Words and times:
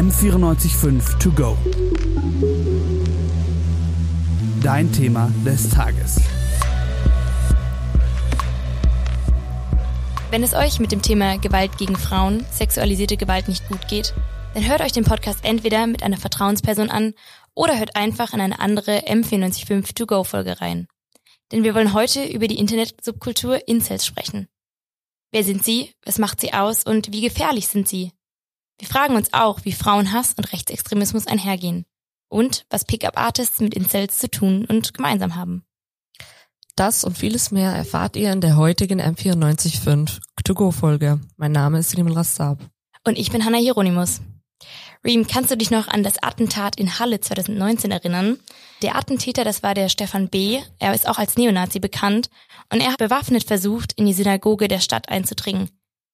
M945 0.00 1.18
To 1.18 1.30
Go. 1.32 1.58
Dein 4.62 4.90
Thema 4.90 5.30
des 5.44 5.68
Tages. 5.68 6.22
Wenn 10.30 10.42
es 10.42 10.54
euch 10.54 10.80
mit 10.80 10.90
dem 10.90 11.02
Thema 11.02 11.36
Gewalt 11.36 11.76
gegen 11.76 11.96
Frauen, 11.96 12.46
sexualisierte 12.50 13.18
Gewalt 13.18 13.48
nicht 13.48 13.68
gut 13.68 13.88
geht, 13.88 14.14
dann 14.54 14.66
hört 14.66 14.80
euch 14.80 14.92
den 14.92 15.04
Podcast 15.04 15.40
entweder 15.44 15.86
mit 15.86 16.02
einer 16.02 16.16
Vertrauensperson 16.16 16.88
an 16.88 17.12
oder 17.54 17.78
hört 17.78 17.94
einfach 17.94 18.32
in 18.32 18.40
eine 18.40 18.58
andere 18.58 19.00
M945 19.00 19.94
To 19.96 20.06
Go 20.06 20.24
Folge 20.24 20.62
rein. 20.62 20.88
Denn 21.52 21.62
wir 21.62 21.74
wollen 21.74 21.92
heute 21.92 22.24
über 22.24 22.48
die 22.48 22.58
Internet-Subkultur 22.58 23.68
Incels 23.68 24.06
sprechen. 24.06 24.48
Wer 25.30 25.44
sind 25.44 25.62
sie? 25.62 25.92
Was 26.06 26.16
macht 26.16 26.40
sie 26.40 26.54
aus? 26.54 26.84
Und 26.84 27.12
wie 27.12 27.20
gefährlich 27.20 27.68
sind 27.68 27.86
sie? 27.86 28.12
Wir 28.80 28.88
fragen 28.88 29.14
uns 29.14 29.34
auch, 29.34 29.60
wie 29.64 29.72
Frauenhass 29.72 30.32
und 30.38 30.52
Rechtsextremismus 30.54 31.26
einhergehen. 31.26 31.84
Und 32.30 32.64
was 32.70 32.86
Pickup-Artists 32.86 33.60
mit 33.60 33.74
Incels 33.74 34.18
zu 34.18 34.30
tun 34.30 34.64
und 34.64 34.94
gemeinsam 34.94 35.36
haben. 35.36 35.64
Das 36.76 37.04
und 37.04 37.18
vieles 37.18 37.50
mehr 37.50 37.72
erfahrt 37.72 38.16
ihr 38.16 38.32
in 38.32 38.40
der 38.40 38.56
heutigen 38.56 39.02
M945 39.02 40.20
To-Go-Folge. 40.44 41.20
Mein 41.36 41.52
Name 41.52 41.78
ist 41.78 41.94
Rimel 41.94 42.14
Rassab. 42.14 42.58
Und 43.04 43.18
ich 43.18 43.30
bin 43.30 43.44
Hanna 43.44 43.58
Hieronymus. 43.58 44.22
Reem, 45.04 45.26
kannst 45.26 45.50
du 45.50 45.58
dich 45.58 45.70
noch 45.70 45.88
an 45.88 46.02
das 46.02 46.22
Attentat 46.22 46.76
in 46.76 46.98
Halle 46.98 47.20
2019 47.20 47.90
erinnern? 47.90 48.38
Der 48.80 48.96
Attentäter, 48.96 49.44
das 49.44 49.62
war 49.62 49.74
der 49.74 49.90
Stefan 49.90 50.28
B., 50.28 50.60
er 50.78 50.94
ist 50.94 51.06
auch 51.06 51.18
als 51.18 51.36
Neonazi 51.36 51.80
bekannt 51.80 52.30
und 52.72 52.80
er 52.80 52.92
hat 52.92 52.98
bewaffnet 52.98 53.44
versucht, 53.44 53.92
in 53.94 54.06
die 54.06 54.14
Synagoge 54.14 54.68
der 54.68 54.80
Stadt 54.80 55.10
einzudringen. 55.10 55.68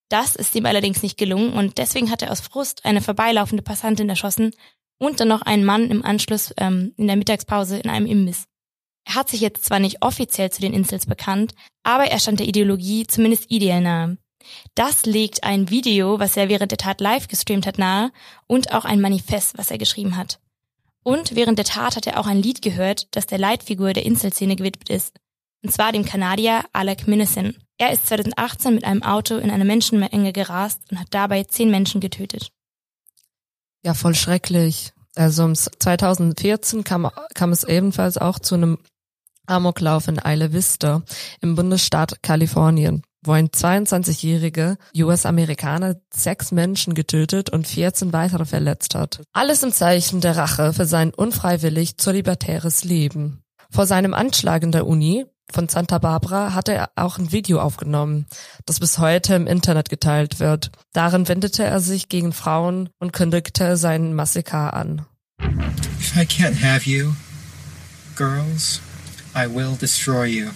Das 0.08 0.36
ist 0.36 0.54
ihm 0.54 0.66
allerdings 0.66 1.02
nicht 1.02 1.18
gelungen 1.18 1.52
und 1.52 1.78
deswegen 1.78 2.10
hat 2.10 2.22
er 2.22 2.30
aus 2.30 2.40
Frust 2.40 2.84
eine 2.84 3.00
vorbeilaufende 3.00 3.62
Passantin 3.62 4.08
erschossen 4.08 4.52
und 4.98 5.20
dann 5.20 5.28
noch 5.28 5.42
einen 5.42 5.64
Mann 5.64 5.90
im 5.90 6.04
Anschluss 6.04 6.54
ähm, 6.58 6.92
in 6.96 7.06
der 7.06 7.16
Mittagspause 7.16 7.78
in 7.78 7.90
einem 7.90 8.06
Imbiss. 8.06 8.44
Er 9.04 9.14
hat 9.14 9.28
sich 9.28 9.40
jetzt 9.40 9.64
zwar 9.64 9.78
nicht 9.78 10.02
offiziell 10.02 10.50
zu 10.50 10.60
den 10.60 10.72
Insels 10.72 11.06
bekannt, 11.06 11.54
aber 11.82 12.04
er 12.04 12.18
stand 12.18 12.40
der 12.40 12.48
Ideologie 12.48 13.06
zumindest 13.06 13.50
ideell 13.50 13.80
nahe. 13.80 14.18
Das 14.74 15.06
legt 15.06 15.44
ein 15.44 15.70
Video, 15.70 16.18
was 16.20 16.36
er 16.36 16.48
während 16.48 16.70
der 16.70 16.78
Tat 16.78 17.00
live 17.00 17.28
gestreamt 17.28 17.66
hat, 17.66 17.78
nahe 17.78 18.12
und 18.46 18.72
auch 18.72 18.84
ein 18.84 19.00
Manifest, 19.00 19.58
was 19.58 19.70
er 19.70 19.78
geschrieben 19.78 20.16
hat. 20.16 20.40
Und 21.02 21.36
während 21.36 21.58
der 21.58 21.64
Tat 21.64 21.96
hat 21.96 22.06
er 22.06 22.18
auch 22.18 22.26
ein 22.26 22.42
Lied 22.42 22.62
gehört, 22.62 23.14
das 23.14 23.26
der 23.26 23.38
Leitfigur 23.38 23.92
der 23.92 24.06
Inselszene 24.06 24.56
gewidmet 24.56 24.88
ist. 24.88 25.14
Und 25.66 25.72
zwar 25.72 25.90
dem 25.90 26.04
Kanadier 26.04 26.62
Alec 26.72 27.08
Minneson. 27.08 27.56
Er 27.76 27.92
ist 27.92 28.06
2018 28.06 28.72
mit 28.72 28.84
einem 28.84 29.02
Auto 29.02 29.36
in 29.36 29.50
eine 29.50 29.64
Menschenmenge 29.64 30.32
gerast 30.32 30.80
und 30.92 31.00
hat 31.00 31.08
dabei 31.10 31.42
zehn 31.42 31.72
Menschen 31.72 32.00
getötet. 32.00 32.52
Ja, 33.82 33.94
voll 33.94 34.14
schrecklich. 34.14 34.92
Also 35.16 35.52
2014 35.52 36.84
kam, 36.84 37.10
kam 37.34 37.50
es 37.50 37.64
ebenfalls 37.64 38.16
auch 38.16 38.38
zu 38.38 38.54
einem 38.54 38.78
Amoklauf 39.46 40.06
in 40.06 40.20
Isla 40.24 40.52
Vista 40.52 41.02
im 41.40 41.56
Bundesstaat 41.56 42.22
Kalifornien 42.22 43.02
wo 43.24 43.32
ein 43.32 43.48
22-jähriger 43.48 44.76
US-Amerikaner 44.96 45.96
sechs 46.14 46.52
Menschen 46.52 46.94
getötet 46.94 47.50
und 47.50 47.66
14 47.66 48.12
weitere 48.12 48.44
verletzt 48.44 48.94
hat. 48.94 49.20
Alles 49.32 49.64
im 49.64 49.72
Zeichen 49.72 50.20
der 50.20 50.36
Rache 50.36 50.72
für 50.72 50.84
sein 50.84 51.12
unfreiwillig 51.12 51.96
zolibatäres 51.96 52.84
Leben. 52.84 53.42
Vor 53.70 53.86
seinem 53.86 54.14
Anschlag 54.14 54.62
in 54.62 54.72
der 54.72 54.86
Uni 54.86 55.26
von 55.50 55.68
Santa 55.68 55.98
Barbara 55.98 56.54
hatte 56.54 56.74
er 56.74 56.90
auch 56.96 57.18
ein 57.18 57.32
Video 57.32 57.60
aufgenommen, 57.60 58.26
das 58.64 58.80
bis 58.80 58.98
heute 58.98 59.34
im 59.34 59.46
Internet 59.46 59.88
geteilt 59.88 60.40
wird. 60.40 60.70
Darin 60.92 61.28
wendete 61.28 61.64
er 61.64 61.80
sich 61.80 62.08
gegen 62.08 62.32
Frauen 62.32 62.88
und 62.98 63.12
kündigte 63.12 63.76
seinen 63.76 64.14
Massaker 64.14 64.74
an. 64.74 65.06
If 66.00 66.16
I 66.16 66.24
can't 66.24 66.62
have 66.62 66.88
you, 66.88 67.12
girls, 68.16 68.80
I 69.34 69.46
will 69.46 69.76
destroy 69.80 70.26
you. 70.26 70.50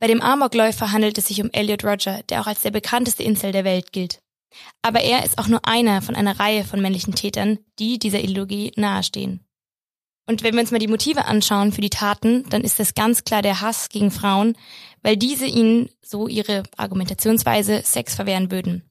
Bei 0.00 0.06
dem 0.06 0.22
Amokläufer 0.22 0.92
handelt 0.92 1.18
es 1.18 1.26
sich 1.26 1.42
um 1.42 1.50
Elliot 1.52 1.84
Roger, 1.84 2.22
der 2.28 2.40
auch 2.40 2.46
als 2.46 2.62
der 2.62 2.70
bekannteste 2.70 3.22
Insel 3.22 3.52
der 3.52 3.64
Welt 3.64 3.92
gilt. 3.92 4.20
Aber 4.82 5.00
er 5.00 5.24
ist 5.24 5.38
auch 5.38 5.48
nur 5.48 5.66
einer 5.66 6.00
von 6.02 6.16
einer 6.16 6.40
Reihe 6.40 6.64
von 6.64 6.80
männlichen 6.80 7.14
Tätern, 7.14 7.58
die 7.78 7.98
dieser 7.98 8.20
Ideologie 8.20 8.72
nahestehen. 8.76 9.44
Und 10.28 10.42
wenn 10.42 10.54
wir 10.54 10.60
uns 10.60 10.70
mal 10.70 10.78
die 10.78 10.88
Motive 10.88 11.24
anschauen 11.24 11.72
für 11.72 11.80
die 11.80 11.88
Taten, 11.88 12.44
dann 12.50 12.60
ist 12.60 12.78
das 12.78 12.92
ganz 12.92 13.24
klar 13.24 13.40
der 13.40 13.62
Hass 13.62 13.88
gegen 13.88 14.10
Frauen, 14.10 14.58
weil 15.02 15.16
diese 15.16 15.46
ihnen, 15.46 15.88
so 16.02 16.28
ihre 16.28 16.64
Argumentationsweise, 16.76 17.80
Sex 17.82 18.14
verwehren 18.14 18.50
würden. 18.50 18.82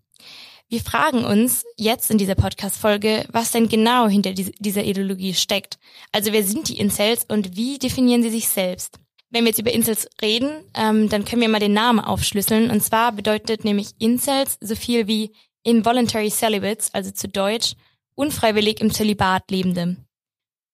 Wir 0.68 0.82
fragen 0.82 1.26
uns 1.26 1.64
jetzt 1.78 2.10
in 2.10 2.18
dieser 2.18 2.34
Podcast-Folge, 2.34 3.26
was 3.32 3.52
denn 3.52 3.70
genau 3.70 4.08
hinter 4.08 4.34
dieser 4.34 4.84
Ideologie 4.84 5.36
steckt. 5.36 5.78
Also 6.12 6.34
wer 6.34 6.44
sind 6.44 6.70
die 6.70 6.80
Incels 6.80 7.24
und 7.28 7.56
wie 7.56 7.78
definieren 7.78 8.24
sie 8.24 8.32
sich 8.32 8.50
selbst? 8.50 9.00
Wenn 9.30 9.44
wir 9.44 9.50
jetzt 9.50 9.60
über 9.60 9.72
Incels 9.72 10.10
reden, 10.20 10.64
ähm, 10.74 11.08
dann 11.08 11.24
können 11.24 11.44
wir 11.44 11.50
mal 11.50 11.60
den 11.60 11.74
Namen 11.74 12.00
aufschlüsseln. 12.00 12.72
Und 12.72 12.82
zwar 12.82 13.12
bedeutet 13.12 13.64
nämlich 13.64 13.92
Incels 14.00 14.58
so 14.60 14.74
viel 14.74 15.06
wie 15.06 15.34
involuntary 15.62 16.32
celibates, 16.32 16.92
also 16.96 17.12
zu 17.12 17.28
Deutsch 17.28 17.74
unfreiwillig 18.16 18.82
im 18.82 18.92
Zölibat 18.92 19.52
lebende. 19.52 19.98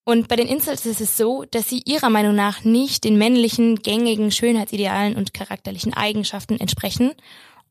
Und 0.05 0.27
bei 0.27 0.35
den 0.35 0.47
Incels 0.47 0.85
ist 0.85 0.99
es 0.99 1.15
so, 1.15 1.45
dass 1.49 1.69
sie 1.69 1.81
ihrer 1.85 2.09
Meinung 2.09 2.35
nach 2.35 2.63
nicht 2.63 3.03
den 3.05 3.17
männlichen, 3.17 3.77
gängigen 3.77 4.31
Schönheitsidealen 4.31 5.15
und 5.15 5.33
charakterlichen 5.33 5.93
Eigenschaften 5.93 6.59
entsprechen. 6.59 7.13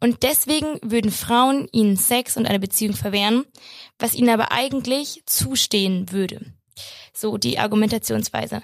Und 0.00 0.22
deswegen 0.22 0.78
würden 0.82 1.10
Frauen 1.10 1.68
ihnen 1.72 1.96
Sex 1.96 2.36
und 2.36 2.46
eine 2.46 2.58
Beziehung 2.58 2.94
verwehren, 2.94 3.44
was 3.98 4.14
ihnen 4.14 4.30
aber 4.30 4.50
eigentlich 4.50 5.22
zustehen 5.26 6.10
würde. 6.10 6.40
So 7.12 7.36
die 7.36 7.58
Argumentationsweise. 7.58 8.62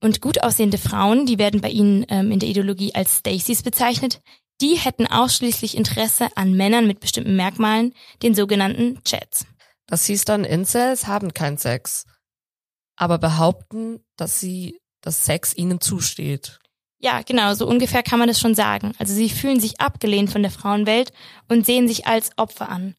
Und 0.00 0.20
gut 0.20 0.42
aussehende 0.42 0.78
Frauen, 0.78 1.26
die 1.26 1.38
werden 1.38 1.60
bei 1.60 1.68
ihnen 1.68 2.06
ähm, 2.08 2.30
in 2.30 2.38
der 2.38 2.48
Ideologie 2.48 2.94
als 2.94 3.18
Stacys 3.18 3.62
bezeichnet, 3.62 4.20
die 4.60 4.76
hätten 4.76 5.06
ausschließlich 5.06 5.76
Interesse 5.76 6.28
an 6.36 6.54
Männern 6.54 6.86
mit 6.86 7.00
bestimmten 7.00 7.36
Merkmalen, 7.36 7.94
den 8.22 8.34
sogenannten 8.34 9.02
Chats. 9.04 9.44
Das 9.86 10.06
hieß 10.06 10.24
dann, 10.24 10.44
Incels 10.44 11.06
haben 11.06 11.34
keinen 11.34 11.58
Sex, 11.58 12.06
aber 13.02 13.18
behaupten, 13.18 13.98
dass 14.16 14.38
sie, 14.38 14.78
dass 15.00 15.24
Sex 15.24 15.56
ihnen 15.56 15.80
zusteht. 15.80 16.60
Ja, 17.00 17.22
genau, 17.22 17.52
so 17.54 17.66
ungefähr 17.66 18.04
kann 18.04 18.20
man 18.20 18.28
das 18.28 18.38
schon 18.38 18.54
sagen. 18.54 18.92
Also 18.96 19.12
sie 19.12 19.28
fühlen 19.28 19.58
sich 19.58 19.80
abgelehnt 19.80 20.30
von 20.30 20.42
der 20.42 20.52
Frauenwelt 20.52 21.12
und 21.48 21.66
sehen 21.66 21.88
sich 21.88 22.06
als 22.06 22.30
Opfer 22.36 22.68
an. 22.68 22.94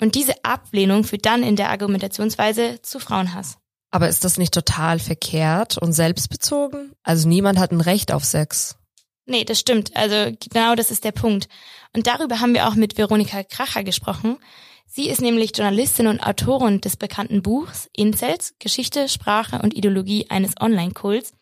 Und 0.00 0.16
diese 0.16 0.44
Ablehnung 0.44 1.04
führt 1.04 1.24
dann 1.24 1.44
in 1.44 1.54
der 1.54 1.70
Argumentationsweise 1.70 2.82
zu 2.82 2.98
Frauenhass. 2.98 3.58
Aber 3.92 4.08
ist 4.08 4.24
das 4.24 4.38
nicht 4.38 4.52
total 4.52 4.98
verkehrt 4.98 5.78
und 5.78 5.92
selbstbezogen? 5.92 6.90
Also 7.04 7.28
niemand 7.28 7.60
hat 7.60 7.70
ein 7.70 7.80
Recht 7.80 8.10
auf 8.10 8.24
Sex. 8.24 8.76
Nee, 9.24 9.44
das 9.44 9.60
stimmt. 9.60 9.94
Also 9.94 10.36
genau 10.50 10.74
das 10.74 10.90
ist 10.90 11.04
der 11.04 11.12
Punkt. 11.12 11.46
Und 11.94 12.08
darüber 12.08 12.40
haben 12.40 12.54
wir 12.54 12.66
auch 12.66 12.74
mit 12.74 12.98
Veronika 12.98 13.44
Kracher 13.44 13.84
gesprochen. 13.84 14.36
Sie 14.86 15.08
ist 15.08 15.20
nämlich 15.20 15.56
Journalistin 15.56 16.06
und 16.06 16.20
Autorin 16.20 16.80
des 16.80 16.96
bekannten 16.96 17.42
Buchs 17.42 17.88
Incels, 17.92 18.54
Geschichte, 18.58 19.08
Sprache 19.08 19.60
und 19.62 19.74
Ideologie 19.74 20.26
eines 20.30 20.54
Online-Kults 20.60 21.32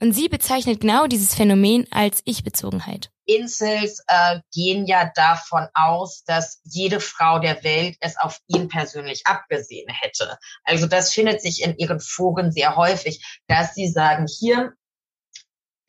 und 0.00 0.12
sie 0.12 0.28
bezeichnet 0.28 0.80
genau 0.80 1.06
dieses 1.06 1.34
Phänomen 1.34 1.86
als 1.90 2.22
Ich-Bezogenheit. 2.24 3.10
Incels 3.26 4.02
äh, 4.06 4.40
gehen 4.52 4.86
ja 4.86 5.10
davon 5.14 5.66
aus, 5.74 6.22
dass 6.24 6.60
jede 6.64 7.00
Frau 7.00 7.38
der 7.40 7.62
Welt 7.64 7.96
es 8.00 8.16
auf 8.18 8.38
ihn 8.46 8.68
persönlich 8.68 9.22
abgesehen 9.26 9.88
hätte. 9.88 10.38
Also 10.64 10.86
das 10.86 11.12
findet 11.12 11.42
sich 11.42 11.62
in 11.62 11.76
ihren 11.76 12.00
Foren 12.00 12.52
sehr 12.52 12.76
häufig, 12.76 13.24
dass 13.48 13.74
sie 13.74 13.88
sagen, 13.88 14.26
hier, 14.28 14.74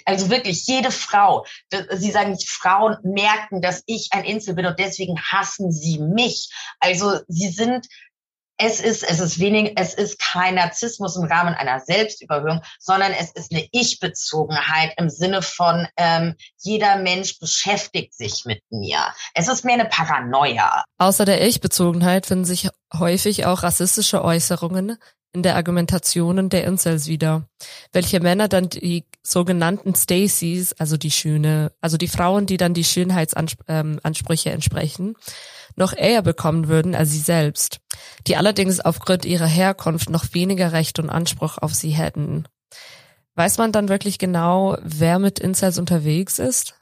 also 0.07 0.29
wirklich 0.29 0.65
jede 0.65 0.89
Frau, 0.89 1.45
sie 1.91 2.11
sagen, 2.11 2.37
Frauen 2.45 2.97
merken, 3.03 3.61
dass 3.61 3.83
ich 3.85 4.09
ein 4.11 4.23
Insel 4.23 4.55
bin 4.55 4.65
und 4.65 4.79
deswegen 4.79 5.19
hassen 5.19 5.71
sie 5.71 5.99
mich. 5.99 6.49
Also 6.79 7.19
sie 7.27 7.49
sind 7.49 7.87
es 8.59 8.79
ist, 8.79 9.03
es 9.03 9.19
ist 9.19 9.39
wenig, 9.39 9.73
es 9.75 9.93
ist 9.93 10.17
kein 10.19 10.55
Narzissmus 10.55 11.15
im 11.15 11.25
Rahmen 11.25 11.53
einer 11.53 11.79
Selbstüberhöhung, 11.79 12.61
sondern 12.79 13.11
es 13.11 13.31
ist 13.31 13.51
eine 13.51 13.67
Ich-Bezogenheit 13.71 14.93
im 14.97 15.09
Sinne 15.09 15.43
von, 15.43 15.87
ähm, 15.95 16.33
jeder 16.57 16.97
Mensch 16.97 17.37
beschäftigt 17.39 18.15
sich 18.15 18.45
mit 18.45 18.63
mir. 18.71 18.97
Es 19.35 19.47
ist 19.47 19.63
mehr 19.63 19.75
eine 19.75 19.85
Paranoia. 19.85 20.83
Außer 20.97 21.25
der 21.25 21.45
Ich-Bezogenheit 21.45 22.25
finden 22.25 22.45
sich 22.45 22.69
häufig 22.97 23.45
auch 23.45 23.61
rassistische 23.61 24.23
Äußerungen 24.23 24.97
in 25.37 25.43
der 25.43 25.55
Argumentationen 25.55 26.49
der 26.49 26.63
Incels 26.63 27.05
wieder, 27.05 27.47
welche 27.93 28.19
Männer 28.19 28.47
dann 28.47 28.69
die 28.69 29.05
sogenannten 29.21 29.93
Stacys, 29.93 30.73
also 30.73 30.97
die 30.97 31.11
Schöne, 31.11 31.71
also 31.79 31.97
die 31.97 32.07
Frauen, 32.07 32.47
die 32.47 32.57
dann 32.57 32.73
die 32.73 32.83
Schönheitsansprüche 32.83 34.49
ähm, 34.49 34.53
entsprechen, 34.53 35.15
noch 35.75 35.93
eher 35.95 36.23
bekommen 36.23 36.69
würden 36.69 36.95
als 36.95 37.11
sie 37.11 37.19
selbst, 37.19 37.81
die 38.25 38.35
allerdings 38.35 38.79
aufgrund 38.79 39.25
ihrer 39.25 39.45
Herkunft 39.45 40.09
noch 40.09 40.33
weniger 40.33 40.71
Recht 40.71 40.97
und 40.97 41.11
Anspruch 41.11 41.59
auf 41.59 41.75
sie 41.75 41.91
hätten. 41.91 42.45
Weiß 43.35 43.59
man 43.59 43.71
dann 43.71 43.89
wirklich 43.89 44.17
genau, 44.17 44.75
wer 44.81 45.19
mit 45.19 45.37
Incels 45.37 45.77
unterwegs 45.77 46.39
ist? 46.39 46.76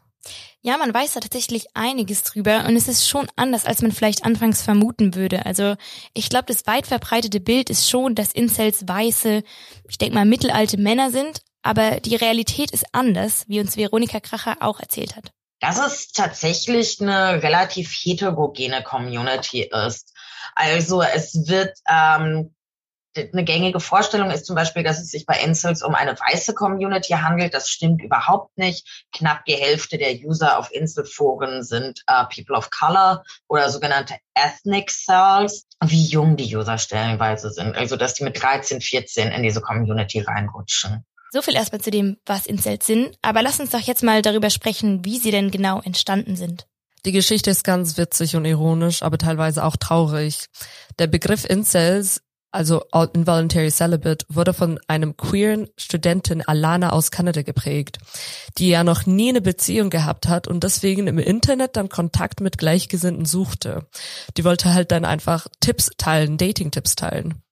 Ja, 0.62 0.77
man 0.77 0.92
weiß 0.92 1.13
da 1.13 1.19
tatsächlich 1.19 1.68
einiges 1.75 2.24
drüber 2.24 2.66
und 2.68 2.75
es 2.75 2.88
ist 2.88 3.07
schon 3.07 3.27
anders, 3.36 3.66
als 3.66 3.83
man 3.83 3.92
vielleicht 3.92 4.25
anfangs 4.25 4.63
vermuten 4.63 5.13
würde. 5.13 5.45
Also 5.45 5.75
ich 6.16 6.27
glaube, 6.27 6.45
das 6.48 6.66
weit 6.66 6.88
verbreitete 6.88 7.39
Bild 7.39 7.69
ist 7.69 7.88
schon, 7.88 8.16
dass 8.16 8.31
Incels 8.31 8.88
weiße, 8.88 9.44
ich 9.88 9.98
denke 10.00 10.16
mal 10.16 10.25
mittelalte 10.25 10.77
Männer 10.77 11.12
sind, 11.12 11.42
aber 11.62 12.00
die 12.00 12.16
Realität 12.16 12.72
ist 12.72 12.86
anders, 12.94 13.45
wie 13.48 13.60
uns 13.60 13.77
Veronika 13.77 14.19
Kracher 14.19 14.57
auch 14.62 14.80
erzählt 14.80 15.16
hat. 15.16 15.31
Dass 15.60 15.77
es 15.77 16.12
tatsächlich 16.12 17.00
eine 17.00 17.44
relativ 17.44 17.92
heterogene 17.92 18.81
Community 18.81 19.69
ist. 19.86 20.13
Also 20.56 21.04
es 21.04 21.48
wird 21.48 21.78
ähm, 21.88 22.55
eine 23.17 23.44
gängige 23.44 23.79
Vorstellung 23.79 24.29
ist 24.31 24.45
zum 24.45 24.56
Beispiel, 24.56 24.83
dass 24.83 25.00
es 25.00 25.09
sich 25.09 25.25
bei 25.25 25.39
Incels 25.39 25.81
um 25.83 25.95
eine 25.95 26.13
weiße 26.13 26.53
Community 26.53 27.13
handelt. 27.13 27.53
Das 27.53 27.69
stimmt 27.69 28.01
überhaupt 28.01 28.57
nicht. 28.57 29.06
Knapp 29.13 29.45
die 29.45 29.56
Hälfte 29.56 29.97
der 29.97 30.13
User 30.15 30.59
auf 30.59 30.71
Inselforen 30.71 31.63
sind 31.63 32.03
äh, 32.07 32.25
People 32.33 32.56
of 32.57 32.69
Color 32.69 33.23
oder 33.47 33.69
sogenannte 33.69 34.15
Ethnic 34.33 34.91
Cells. 34.91 35.65
Wie 35.83 36.06
jung 36.06 36.35
die 36.35 36.56
User 36.56 36.77
stellenweise 36.77 37.51
sind. 37.51 37.75
Also, 37.75 37.95
dass 37.95 38.15
die 38.15 38.23
mit 38.23 38.41
13, 38.41 38.81
14 38.81 39.31
in 39.31 39.44
diese 39.44 39.61
Community 39.61 40.19
reinrutschen. 40.21 41.06
So 41.31 41.41
viel 41.41 41.56
erstmal 41.56 41.81
zu 41.81 41.91
dem, 41.91 42.18
was 42.25 42.45
Incels 42.45 42.85
sind. 42.85 43.18
Aber 43.21 43.41
lass 43.41 43.59
uns 43.59 43.71
doch 43.71 43.79
jetzt 43.79 44.03
mal 44.03 44.21
darüber 44.21 44.50
sprechen, 44.50 45.03
wie 45.03 45.19
sie 45.19 45.31
denn 45.31 45.51
genau 45.51 45.81
entstanden 45.81 46.35
sind. 46.35 46.65
Die 47.06 47.11
Geschichte 47.11 47.51
ist 47.51 47.63
ganz 47.63 47.97
witzig 47.97 48.35
und 48.35 48.45
ironisch, 48.45 49.03
aber 49.03 49.19
teilweise 49.19 49.63
auch 49.63 49.75
traurig. 49.75 50.47
Der 50.97 51.06
Begriff 51.06 51.45
Incels 51.45 52.21
also 52.56 52.84
Involuntary 53.13 53.69
Celibate, 53.69 54.25
wurde 54.30 54.54
von 54.54 54.80
einem 54.88 55.18
queeren 55.18 55.68
Studentin 55.78 56.42
Alana 56.42 56.92
aus 56.92 57.12
Kanada 57.12 57.42
geprägt, 57.42 58.00
die 58.57 58.69
ja 58.69 58.84
noch 58.84 59.06
nie 59.06 59.30
eine 59.30 59.42
Beziehung 59.42 59.90
gehabt 59.90 60.28
hat 60.28 60.48
und 60.48 60.63
deswegen 60.63 61.07
im 61.07 61.19
Internet 61.19 61.75
dann 61.75 61.90
Kontakt 61.90 62.40
mit 62.40 62.57
Gleichgesinnten 62.57 63.25
suchte. 63.25 63.86
Die 64.38 64.46
wollte 64.46 64.74
halt 64.74 64.92
dann 64.92 65.06
einfach 65.06 65.48
Tipps 65.60 65.92
teilen, 65.98 66.38
Dating-Tipps 66.38 66.96
teilen. 66.96 67.44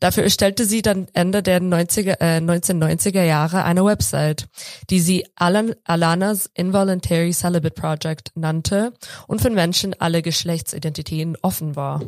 Dafür 0.00 0.24
erstellte 0.24 0.64
sie 0.64 0.82
dann 0.82 1.08
Ende 1.12 1.42
der 1.42 1.60
90er, 1.60 2.20
äh, 2.20 2.40
1990er 2.40 3.22
Jahre 3.22 3.64
eine 3.64 3.84
Website, 3.84 4.46
die 4.90 5.00
sie 5.00 5.26
Alan, 5.36 5.74
Alanas 5.84 6.50
Involuntary 6.54 7.32
Celibate 7.32 7.74
Project 7.74 8.32
nannte 8.34 8.92
und 9.26 9.40
für 9.40 9.50
Menschen 9.50 9.94
alle 9.98 10.22
Geschlechtsidentitäten 10.22 11.36
offen 11.42 11.76
war. 11.76 12.02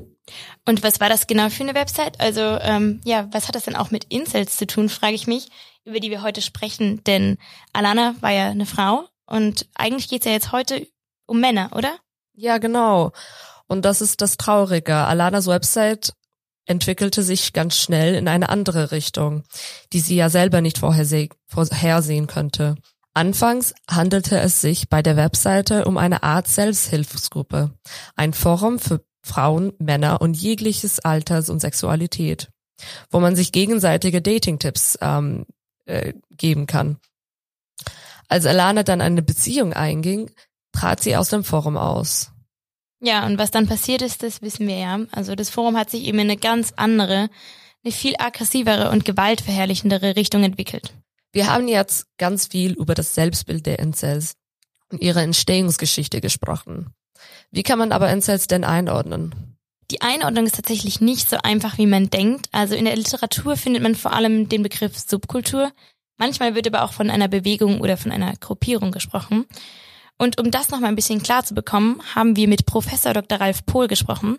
Und 0.66 0.82
was 0.82 1.00
war 1.00 1.08
das 1.08 1.26
genau 1.26 1.48
für 1.48 1.62
eine 1.62 1.74
Website? 1.74 2.20
Also 2.20 2.40
ähm, 2.40 3.00
ja, 3.04 3.28
was 3.32 3.48
hat 3.48 3.54
das 3.54 3.64
denn 3.64 3.76
auch 3.76 3.90
mit 3.90 4.04
Incels 4.04 4.56
zu 4.56 4.66
tun, 4.66 4.88
frage 4.88 5.14
ich 5.14 5.26
mich, 5.26 5.48
über 5.84 6.00
die 6.00 6.10
wir 6.10 6.22
heute 6.22 6.42
sprechen. 6.42 7.02
Denn 7.04 7.38
Alana 7.72 8.14
war 8.20 8.30
ja 8.30 8.50
eine 8.50 8.66
Frau 8.66 9.08
und 9.26 9.66
eigentlich 9.74 10.08
geht's 10.08 10.26
ja 10.26 10.32
jetzt 10.32 10.52
heute 10.52 10.86
um 11.26 11.40
Männer, 11.40 11.70
oder? 11.74 11.96
Ja, 12.34 12.58
genau. 12.58 13.12
Und 13.66 13.84
das 13.84 14.00
ist 14.00 14.20
das 14.22 14.36
Traurige. 14.36 14.94
Alanas 14.94 15.46
Website 15.46 16.12
entwickelte 16.68 17.22
sich 17.22 17.52
ganz 17.52 17.76
schnell 17.76 18.14
in 18.14 18.28
eine 18.28 18.48
andere 18.48 18.92
Richtung, 18.92 19.42
die 19.92 20.00
sie 20.00 20.16
ja 20.16 20.28
selber 20.28 20.60
nicht 20.60 20.78
vorhersehen 20.78 22.26
könnte. 22.26 22.76
Anfangs 23.14 23.74
handelte 23.90 24.38
es 24.38 24.60
sich 24.60 24.88
bei 24.88 25.02
der 25.02 25.16
Webseite 25.16 25.86
um 25.86 25.96
eine 25.96 26.22
Art 26.22 26.46
Selbsthilfsgruppe, 26.46 27.72
ein 28.14 28.32
Forum 28.32 28.78
für 28.78 29.04
Frauen, 29.22 29.72
Männer 29.78 30.20
und 30.20 30.36
jegliches 30.36 31.00
Alters 31.00 31.50
und 31.50 31.60
Sexualität, 31.60 32.50
wo 33.10 33.18
man 33.18 33.34
sich 33.34 33.50
gegenseitige 33.50 34.22
Dating-Tipps 34.22 34.98
ähm, 35.00 35.46
äh, 35.86 36.12
geben 36.30 36.66
kann. 36.66 36.98
Als 38.28 38.46
Alana 38.46 38.82
dann 38.82 39.00
eine 39.00 39.22
Beziehung 39.22 39.72
einging, 39.72 40.30
trat 40.72 41.00
sie 41.00 41.16
aus 41.16 41.30
dem 41.30 41.44
Forum 41.44 41.76
aus. 41.76 42.30
Ja, 43.00 43.26
und 43.26 43.38
was 43.38 43.50
dann 43.50 43.68
passiert 43.68 44.02
ist, 44.02 44.22
das 44.22 44.42
wissen 44.42 44.66
wir 44.66 44.76
ja. 44.76 45.00
Also 45.12 45.34
das 45.34 45.50
Forum 45.50 45.76
hat 45.76 45.90
sich 45.90 46.04
eben 46.04 46.18
in 46.18 46.30
eine 46.30 46.36
ganz 46.36 46.72
andere, 46.76 47.30
eine 47.84 47.92
viel 47.92 48.14
aggressivere 48.18 48.90
und 48.90 49.04
gewaltverherrlichendere 49.04 50.16
Richtung 50.16 50.42
entwickelt. 50.42 50.92
Wir 51.32 51.46
haben 51.46 51.68
jetzt 51.68 52.06
ganz 52.16 52.48
viel 52.48 52.72
über 52.72 52.94
das 52.94 53.14
Selbstbild 53.14 53.66
der 53.66 53.78
Incels 53.78 54.34
und 54.90 55.00
ihre 55.00 55.20
Entstehungsgeschichte 55.20 56.20
gesprochen. 56.20 56.94
Wie 57.50 57.62
kann 57.62 57.78
man 57.78 57.92
aber 57.92 58.10
Incels 58.10 58.46
denn 58.46 58.64
einordnen? 58.64 59.56
Die 59.90 60.02
Einordnung 60.02 60.44
ist 60.44 60.56
tatsächlich 60.56 61.00
nicht 61.00 61.30
so 61.30 61.38
einfach, 61.42 61.78
wie 61.78 61.86
man 61.86 62.10
denkt. 62.10 62.48
Also 62.52 62.74
in 62.74 62.84
der 62.84 62.96
Literatur 62.96 63.56
findet 63.56 63.82
man 63.82 63.94
vor 63.94 64.12
allem 64.12 64.48
den 64.48 64.62
Begriff 64.62 64.98
Subkultur. 64.98 65.72
Manchmal 66.18 66.54
wird 66.54 66.66
aber 66.66 66.82
auch 66.82 66.92
von 66.92 67.10
einer 67.10 67.28
Bewegung 67.28 67.80
oder 67.80 67.96
von 67.96 68.12
einer 68.12 68.34
Gruppierung 68.36 68.90
gesprochen. 68.90 69.46
Und 70.18 70.40
um 70.40 70.50
das 70.50 70.70
nochmal 70.70 70.90
ein 70.90 70.96
bisschen 70.96 71.22
klar 71.22 71.44
zu 71.44 71.54
bekommen, 71.54 72.00
haben 72.14 72.36
wir 72.36 72.48
mit 72.48 72.66
Professor 72.66 73.12
Dr. 73.12 73.40
Ralf 73.40 73.64
Pohl 73.64 73.86
gesprochen. 73.86 74.38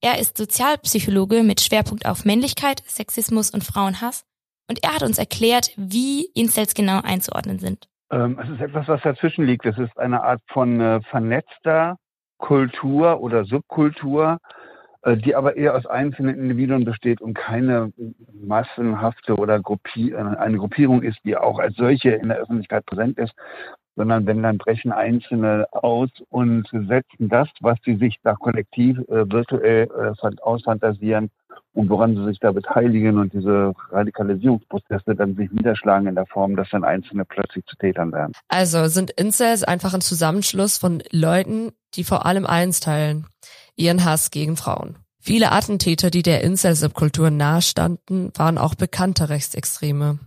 Er 0.00 0.20
ist 0.20 0.38
Sozialpsychologe 0.38 1.42
mit 1.42 1.60
Schwerpunkt 1.60 2.06
auf 2.06 2.24
Männlichkeit, 2.24 2.82
Sexismus 2.86 3.50
und 3.50 3.64
Frauenhass. 3.64 4.24
Und 4.68 4.84
er 4.84 4.94
hat 4.94 5.02
uns 5.02 5.18
erklärt, 5.18 5.72
wie 5.76 6.26
Incels 6.34 6.74
genau 6.74 7.00
einzuordnen 7.02 7.58
sind. 7.58 7.88
Ähm, 8.10 8.38
es 8.40 8.48
ist 8.48 8.60
etwas, 8.60 8.86
was 8.86 9.02
dazwischen 9.02 9.44
liegt. 9.44 9.66
Es 9.66 9.76
ist 9.76 9.98
eine 9.98 10.22
Art 10.22 10.40
von 10.48 10.80
äh, 10.80 11.00
vernetzter 11.10 11.96
Kultur 12.38 13.20
oder 13.20 13.44
Subkultur, 13.44 14.38
äh, 15.02 15.16
die 15.16 15.34
aber 15.34 15.56
eher 15.56 15.74
aus 15.74 15.86
einzelnen 15.86 16.38
Individuen 16.38 16.84
besteht 16.84 17.20
und 17.20 17.34
keine 17.34 17.92
massenhafte 18.32 19.36
oder 19.36 19.60
Gruppi 19.60 20.12
äh, 20.12 20.16
eine 20.16 20.58
Gruppierung 20.58 21.02
ist, 21.02 21.18
die 21.24 21.36
auch 21.36 21.58
als 21.58 21.74
solche 21.74 22.10
in 22.10 22.28
der 22.28 22.38
Öffentlichkeit 22.38 22.86
präsent 22.86 23.18
ist, 23.18 23.34
sondern 23.98 24.26
wenn 24.26 24.44
dann 24.44 24.58
brechen 24.58 24.92
Einzelne 24.92 25.66
aus 25.72 26.08
und 26.30 26.68
setzen 26.70 27.28
das, 27.28 27.48
was 27.60 27.78
sie 27.84 27.96
sich 27.96 28.16
da 28.22 28.34
kollektiv 28.34 28.96
äh, 29.08 29.28
virtuell 29.28 29.88
äh, 29.88 30.40
ausfantasieren 30.40 31.30
und 31.72 31.90
woran 31.90 32.14
sie 32.14 32.24
sich 32.26 32.38
da 32.38 32.52
beteiligen 32.52 33.18
und 33.18 33.32
diese 33.32 33.72
Radikalisierungsprozesse 33.90 35.16
dann 35.16 35.34
sich 35.34 35.50
niederschlagen 35.50 36.06
in 36.06 36.14
der 36.14 36.26
Form, 36.26 36.54
dass 36.54 36.70
dann 36.70 36.84
Einzelne 36.84 37.24
plötzlich 37.24 37.64
zu 37.66 37.74
Tätern 37.74 38.12
werden. 38.12 38.32
Also 38.46 38.86
sind 38.86 39.10
Incels 39.10 39.64
einfach 39.64 39.94
ein 39.94 40.00
Zusammenschluss 40.00 40.78
von 40.78 41.02
Leuten, 41.10 41.72
die 41.94 42.04
vor 42.04 42.24
allem 42.24 42.46
eins 42.46 42.78
teilen, 42.78 43.26
ihren 43.74 44.04
Hass 44.04 44.30
gegen 44.30 44.56
Frauen. 44.56 44.98
Viele 45.18 45.50
Attentäter, 45.50 46.10
die 46.10 46.22
der 46.22 46.44
Incel-Subkultur 46.44 47.30
nahestanden, 47.30 48.30
waren 48.36 48.58
auch 48.58 48.76
bekannte 48.76 49.28
Rechtsextreme. 49.28 50.20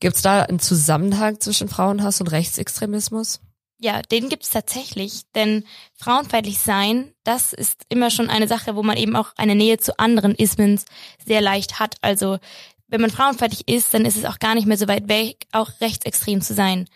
Gibt 0.00 0.16
es 0.16 0.22
da 0.22 0.42
einen 0.42 0.60
Zusammenhang 0.60 1.40
zwischen 1.40 1.68
Frauenhass 1.68 2.20
und 2.20 2.28
Rechtsextremismus? 2.28 3.40
Ja, 3.78 4.00
den 4.00 4.28
gibt 4.28 4.44
es 4.44 4.50
tatsächlich, 4.50 5.22
denn 5.34 5.64
frauenfeindlich 5.94 6.58
sein, 6.58 7.12
das 7.24 7.52
ist 7.52 7.82
immer 7.90 8.10
schon 8.10 8.30
eine 8.30 8.48
Sache, 8.48 8.74
wo 8.74 8.82
man 8.82 8.96
eben 8.96 9.16
auch 9.16 9.32
eine 9.36 9.54
Nähe 9.54 9.76
zu 9.78 9.98
anderen 9.98 10.34
Ismen 10.34 10.80
sehr 11.26 11.42
leicht 11.42 11.78
hat. 11.78 11.96
Also 12.00 12.38
wenn 12.88 13.02
man 13.02 13.10
frauenfeindlich 13.10 13.68
ist, 13.68 13.92
dann 13.92 14.06
ist 14.06 14.16
es 14.16 14.24
auch 14.24 14.38
gar 14.38 14.54
nicht 14.54 14.66
mehr 14.66 14.78
so 14.78 14.88
weit 14.88 15.08
weg, 15.08 15.46
auch 15.52 15.70
rechtsextrem 15.80 16.40
zu 16.40 16.54
sein. 16.54 16.88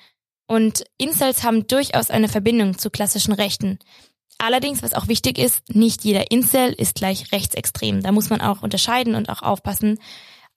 Und 0.47 0.85
Incels 0.99 1.43
haben 1.43 1.67
durchaus 1.67 2.11
eine 2.11 2.29
Verbindung 2.29 2.79
zu 2.79 2.91
klassischen 2.91 3.35
Rechten. 3.35 3.79
Allerdings, 4.39 4.83
was 4.83 4.95
auch 4.95 5.07
wichtig 5.07 5.39
ist, 5.39 5.69
nicht 5.75 6.03
jeder 6.03 6.31
Incel 6.31 6.73
ist 6.73 6.95
gleich 6.95 7.31
rechtsextrem. 7.31 8.03
Da 8.03 8.11
muss 8.11 8.31
man 8.31 8.41
auch 8.41 8.63
unterscheiden 8.63 9.15
und 9.15 9.29
auch 9.29 9.43
aufpassen. 9.43 9.99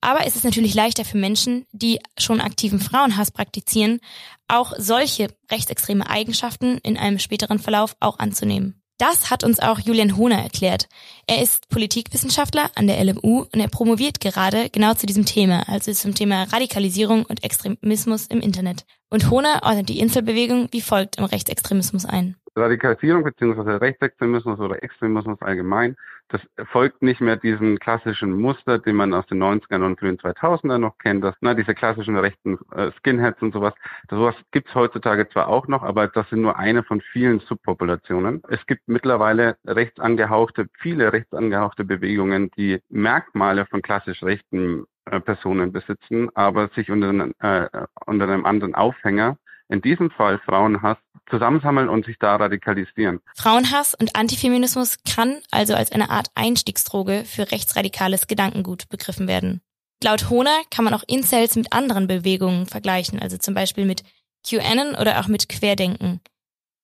Aber 0.04 0.28
es 0.28 0.36
ist 0.36 0.44
natürlich 0.44 0.76
leichter 0.76 1.06
für 1.06 1.18
Menschen, 1.18 1.66
die 1.72 2.00
schon 2.20 2.42
aktiven 2.42 2.82
Frauenhass 2.82 3.32
praktizieren, 3.32 4.02
auch 4.50 4.74
solche 4.78 5.30
rechtsextreme 5.50 6.10
Eigenschaften 6.10 6.78
in 6.80 6.98
einem 6.98 7.20
späteren 7.20 7.58
Verlauf 7.58 7.96
auch 8.02 8.20
anzunehmen. 8.20 8.82
Das 8.98 9.32
hat 9.32 9.46
uns 9.46 9.62
auch 9.62 9.80
Julian 9.80 10.18
Hohner 10.18 10.44
erklärt. 10.44 10.90
Er 11.26 11.42
ist 11.42 11.70
Politikwissenschaftler 11.70 12.70
an 12.76 12.88
der 12.88 13.02
LMU 13.02 13.46
und 13.52 13.60
er 13.60 13.70
promoviert 13.70 14.20
gerade 14.20 14.70
genau 14.70 14.94
zu 14.94 15.06
diesem 15.06 15.26
Thema, 15.26 15.68
also 15.70 15.94
zum 15.94 16.14
Thema 16.14 16.44
Radikalisierung 16.52 17.26
und 17.26 17.42
Extremismus 17.44 18.28
im 18.28 18.42
Internet. 18.42 18.86
Und 19.10 19.30
Hohner 19.30 19.62
ordnet 19.64 19.88
die 19.88 20.00
Inselbewegung 20.00 20.68
wie 20.72 20.82
folgt 20.82 21.18
im 21.18 21.24
Rechtsextremismus 21.24 22.06
ein. 22.06 22.36
Radikalisierung 22.58 23.24
bzw. 23.24 23.78
Rechtsextremismus 23.78 24.60
oder 24.60 24.84
Extremismus 24.84 25.42
allgemein 25.42 25.96
das 26.34 26.68
folgt 26.70 27.04
nicht 27.04 27.22
mehr 27.22 27.38
diesem 27.38 27.78
klassischen 27.78 28.34
Muster, 28.34 28.80
den 28.80 28.96
man 28.96 29.14
aus 29.14 29.28
den 29.28 29.42
90ern 29.42 29.86
und 29.86 30.00
frühen 30.00 30.18
2000ern 30.18 30.80
noch 30.80 30.98
kennt, 30.98 31.24
dass 31.24 31.36
na, 31.42 31.54
diese 31.54 31.76
klassischen 31.76 32.18
rechten 32.18 32.58
äh, 32.72 32.92
Skinheads 32.98 33.40
und 33.44 33.54
sowas. 33.54 33.76
Das 34.08 34.18
sowas 34.18 34.36
gibt's 34.50 34.74
heutzutage 34.74 35.30
zwar 35.30 35.48
auch 35.48 35.68
noch, 35.68 35.84
aber 35.84 36.08
das 36.08 36.28
sind 36.30 36.42
nur 36.42 36.58
eine 36.58 36.82
von 36.84 37.02
vielen 37.02 37.40
Subpopulationen. 37.40 38.42
Es 38.50 38.66
gibt 38.66 38.82
mittlerweile 38.88 39.58
rechtsangehauchte, 39.64 40.70
viele 40.80 41.14
rechtsangehauchte 41.14 41.84
Bewegungen, 41.84 42.50
die 42.58 42.80
Merkmale 42.90 43.68
von 43.68 43.84
klassisch 43.84 44.24
rechten 44.24 44.86
äh, 45.06 45.20
Personen 45.20 45.72
besitzen, 45.72 46.30
aber 46.34 46.70
sich 46.70 46.90
unter, 46.90 47.30
äh, 47.42 47.70
unter 48.08 48.28
einem 48.28 48.46
anderen 48.48 48.74
Aufhänger 48.74 49.38
in 49.70 49.82
diesem 49.82 50.10
Fall 50.10 50.40
Frauenhass 50.40 50.98
zusammensammeln 51.30 51.90
und 51.90 52.06
sich 52.06 52.18
da 52.20 52.36
radikalisieren. 52.36 53.20
Frauenhass 53.36 53.96
und 53.96 54.16
Antifeminismus 54.16 54.98
kann 55.10 55.42
also 55.52 55.74
als 55.74 55.92
eine 55.92 56.10
Art 56.10 56.28
Einstiegsdroge 56.36 57.24
für 57.26 57.52
rechtsradikales 57.52 58.28
Gedankengut 58.28 58.90
begriffen 58.90 59.28
werden. 59.28 59.62
Laut 60.04 60.30
Hohner 60.30 60.58
kann 60.70 60.84
man 60.84 60.94
auch 60.94 61.04
Incels 61.08 61.56
mit 61.56 61.72
anderen 61.72 62.08
Bewegungen 62.08 62.66
vergleichen, 62.66 63.20
also 63.20 63.38
zum 63.38 63.54
Beispiel 63.54 63.86
mit 63.86 64.04
QAnon 64.46 64.96
oder 64.96 65.20
auch 65.20 65.28
mit 65.28 65.48
Querdenken. 65.48 66.20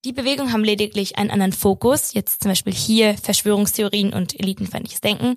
Die 0.06 0.14
Bewegungen 0.14 0.54
haben 0.54 0.64
lediglich 0.64 1.18
einen 1.18 1.30
anderen 1.30 1.52
Fokus, 1.52 2.14
jetzt 2.14 2.42
zum 2.42 2.52
Beispiel 2.52 2.74
hier 2.74 3.18
Verschwörungstheorien 3.18 4.14
und 4.14 4.40
elitenfeindliches 4.40 5.02
Denken, 5.02 5.36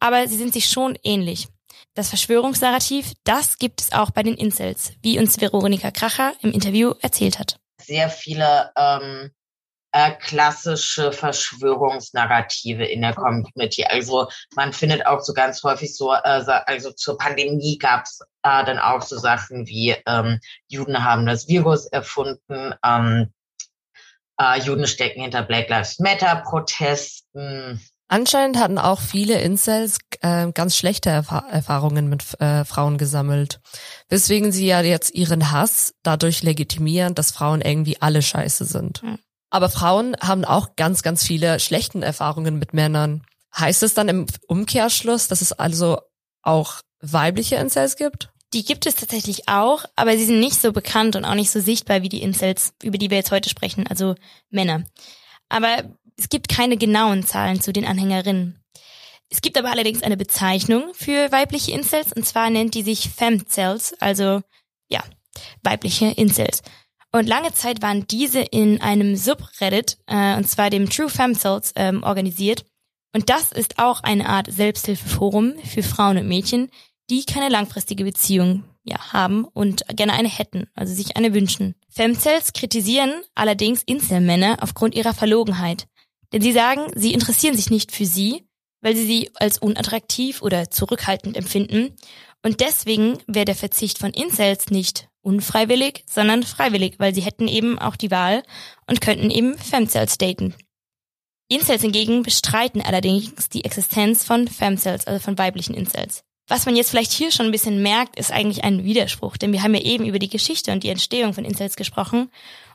aber 0.00 0.28
sie 0.28 0.36
sind 0.36 0.52
sich 0.52 0.68
schon 0.68 0.98
ähnlich. 1.02 1.48
Das 1.94 2.10
Verschwörungsnarrativ, 2.10 3.12
das 3.24 3.58
gibt 3.58 3.80
es 3.80 3.92
auch 3.92 4.10
bei 4.10 4.22
den 4.22 4.34
Incels, 4.34 4.92
wie 5.02 5.18
uns 5.18 5.40
Veronika 5.40 5.90
Kracher 5.90 6.34
im 6.42 6.52
Interview 6.52 6.92
erzählt 7.00 7.38
hat. 7.38 7.61
Sehr 7.84 8.08
viele 8.08 8.70
ähm, 8.76 9.30
äh, 9.92 10.12
klassische 10.12 11.12
Verschwörungsnarrative 11.12 12.84
in 12.84 13.02
der 13.02 13.14
Community. 13.14 13.84
Also 13.84 14.28
man 14.54 14.72
findet 14.72 15.06
auch 15.06 15.20
so 15.20 15.34
ganz 15.34 15.62
häufig 15.62 15.94
so, 15.94 16.12
äh, 16.12 16.18
also 16.66 16.92
zur 16.92 17.18
Pandemie 17.18 17.78
gab 17.78 18.04
es 18.04 18.20
äh, 18.42 18.64
dann 18.64 18.78
auch 18.78 19.02
so 19.02 19.18
Sachen 19.18 19.66
wie 19.66 19.94
ähm, 20.06 20.40
Juden 20.68 21.04
haben 21.04 21.26
das 21.26 21.46
Virus 21.46 21.86
erfunden, 21.86 22.74
ähm, 22.84 23.32
äh, 24.40 24.60
Juden 24.60 24.86
stecken 24.86 25.22
hinter 25.22 25.42
Black 25.42 25.68
Lives 25.68 25.98
Matter 25.98 26.36
Protesten. 26.36 27.80
Anscheinend 28.12 28.58
hatten 28.58 28.76
auch 28.76 29.00
viele 29.00 29.40
Incels 29.40 29.96
äh, 30.20 30.52
ganz 30.52 30.76
schlechte 30.76 31.08
Erfa 31.08 31.46
Erfahrungen 31.50 32.10
mit 32.10 32.38
äh, 32.42 32.62
Frauen 32.66 32.98
gesammelt, 32.98 33.60
weswegen 34.10 34.52
sie 34.52 34.66
ja 34.66 34.82
jetzt 34.82 35.14
ihren 35.14 35.50
Hass 35.50 35.94
dadurch 36.02 36.42
legitimieren, 36.42 37.14
dass 37.14 37.30
Frauen 37.30 37.62
irgendwie 37.62 38.02
alle 38.02 38.20
scheiße 38.20 38.66
sind. 38.66 39.02
Mhm. 39.02 39.18
Aber 39.48 39.70
Frauen 39.70 40.14
haben 40.20 40.44
auch 40.44 40.76
ganz, 40.76 41.02
ganz 41.02 41.24
viele 41.24 41.58
schlechten 41.58 42.02
Erfahrungen 42.02 42.58
mit 42.58 42.74
Männern. 42.74 43.24
Heißt 43.56 43.82
es 43.82 43.94
dann 43.94 44.10
im 44.10 44.26
Umkehrschluss, 44.46 45.28
dass 45.28 45.40
es 45.40 45.54
also 45.54 45.98
auch 46.42 46.82
weibliche 47.00 47.56
Incels 47.56 47.96
gibt? 47.96 48.28
Die 48.52 48.62
gibt 48.62 48.84
es 48.84 48.94
tatsächlich 48.94 49.48
auch, 49.48 49.86
aber 49.96 50.18
sie 50.18 50.26
sind 50.26 50.38
nicht 50.38 50.60
so 50.60 50.70
bekannt 50.72 51.16
und 51.16 51.24
auch 51.24 51.34
nicht 51.34 51.50
so 51.50 51.60
sichtbar 51.60 52.02
wie 52.02 52.10
die 52.10 52.20
Incels, 52.20 52.74
über 52.82 52.98
die 52.98 53.08
wir 53.08 53.16
jetzt 53.16 53.30
heute 53.30 53.48
sprechen, 53.48 53.86
also 53.86 54.16
Männer. 54.50 54.84
Aber 55.48 55.84
es 56.16 56.28
gibt 56.28 56.48
keine 56.48 56.76
genauen 56.76 57.24
Zahlen 57.24 57.60
zu 57.60 57.72
den 57.72 57.84
Anhängerinnen. 57.84 58.58
Es 59.28 59.40
gibt 59.40 59.56
aber 59.56 59.70
allerdings 59.70 60.02
eine 60.02 60.16
Bezeichnung 60.16 60.92
für 60.92 61.32
weibliche 61.32 61.72
Incels 61.72 62.12
und 62.12 62.26
zwar 62.26 62.50
nennt 62.50 62.74
die 62.74 62.82
sich 62.82 63.08
Femcels, 63.08 63.94
also 64.00 64.42
ja, 64.88 65.02
weibliche 65.62 66.06
Incels. 66.06 66.62
Und 67.12 67.28
lange 67.28 67.52
Zeit 67.52 67.82
waren 67.82 68.06
diese 68.06 68.40
in 68.40 68.80
einem 68.80 69.16
Subreddit, 69.16 69.98
äh, 70.06 70.36
und 70.36 70.48
zwar 70.48 70.70
dem 70.70 70.88
True 70.88 71.10
Femcels, 71.10 71.72
ähm, 71.76 72.02
organisiert. 72.02 72.64
Und 73.14 73.28
das 73.28 73.52
ist 73.52 73.78
auch 73.78 74.02
eine 74.02 74.28
Art 74.28 74.50
Selbsthilfeforum 74.50 75.54
für 75.62 75.82
Frauen 75.82 76.16
und 76.16 76.28
Mädchen, 76.28 76.70
die 77.10 77.24
keine 77.26 77.50
langfristige 77.50 78.04
Beziehung 78.04 78.64
ja, 78.84 79.12
haben 79.12 79.44
und 79.44 79.84
gerne 79.88 80.14
eine 80.14 80.28
hätten, 80.28 80.68
also 80.74 80.94
sich 80.94 81.16
eine 81.16 81.34
wünschen. 81.34 81.74
Femcells 81.90 82.54
kritisieren 82.54 83.12
allerdings 83.34 83.82
Inselmänner 83.82 84.58
aufgrund 84.60 84.94
ihrer 84.94 85.14
Verlogenheit. 85.14 85.86
Denn 86.32 86.42
sie 86.42 86.52
sagen, 86.52 86.86
sie 86.94 87.12
interessieren 87.12 87.56
sich 87.56 87.70
nicht 87.70 87.92
für 87.92 88.06
sie, 88.06 88.46
weil 88.80 88.96
sie 88.96 89.06
sie 89.06 89.30
als 89.34 89.58
unattraktiv 89.58 90.42
oder 90.42 90.70
zurückhaltend 90.70 91.36
empfinden. 91.36 91.94
Und 92.42 92.60
deswegen 92.60 93.18
wäre 93.26 93.44
der 93.44 93.54
Verzicht 93.54 93.98
von 93.98 94.10
Incels 94.10 94.70
nicht 94.70 95.08
unfreiwillig, 95.22 96.04
sondern 96.10 96.42
freiwillig, 96.42 96.94
weil 96.98 97.14
sie 97.14 97.20
hätten 97.22 97.46
eben 97.46 97.78
auch 97.78 97.96
die 97.96 98.10
Wahl 98.10 98.42
und 98.88 99.00
könnten 99.00 99.30
eben 99.30 99.56
Femcells 99.56 100.18
daten. 100.18 100.54
Incels 101.48 101.82
hingegen 101.82 102.22
bestreiten 102.22 102.80
allerdings 102.80 103.48
die 103.48 103.64
Existenz 103.64 104.24
von 104.24 104.48
Femcells, 104.48 105.06
also 105.06 105.20
von 105.22 105.38
weiblichen 105.38 105.74
Incels. 105.74 106.24
Was 106.48 106.66
man 106.66 106.74
jetzt 106.74 106.90
vielleicht 106.90 107.12
hier 107.12 107.30
schon 107.30 107.46
ein 107.46 107.52
bisschen 107.52 107.82
merkt, 107.82 108.18
ist 108.18 108.32
eigentlich 108.32 108.64
ein 108.64 108.84
Widerspruch, 108.84 109.36
denn 109.36 109.52
wir 109.52 109.62
haben 109.62 109.74
ja 109.74 109.82
eben 109.82 110.06
über 110.06 110.18
die 110.18 110.28
Geschichte 110.28 110.72
und 110.72 110.82
die 110.82 110.88
Entstehung 110.88 111.34
von 111.34 111.44
Incels 111.44 111.76
gesprochen. 111.76 112.30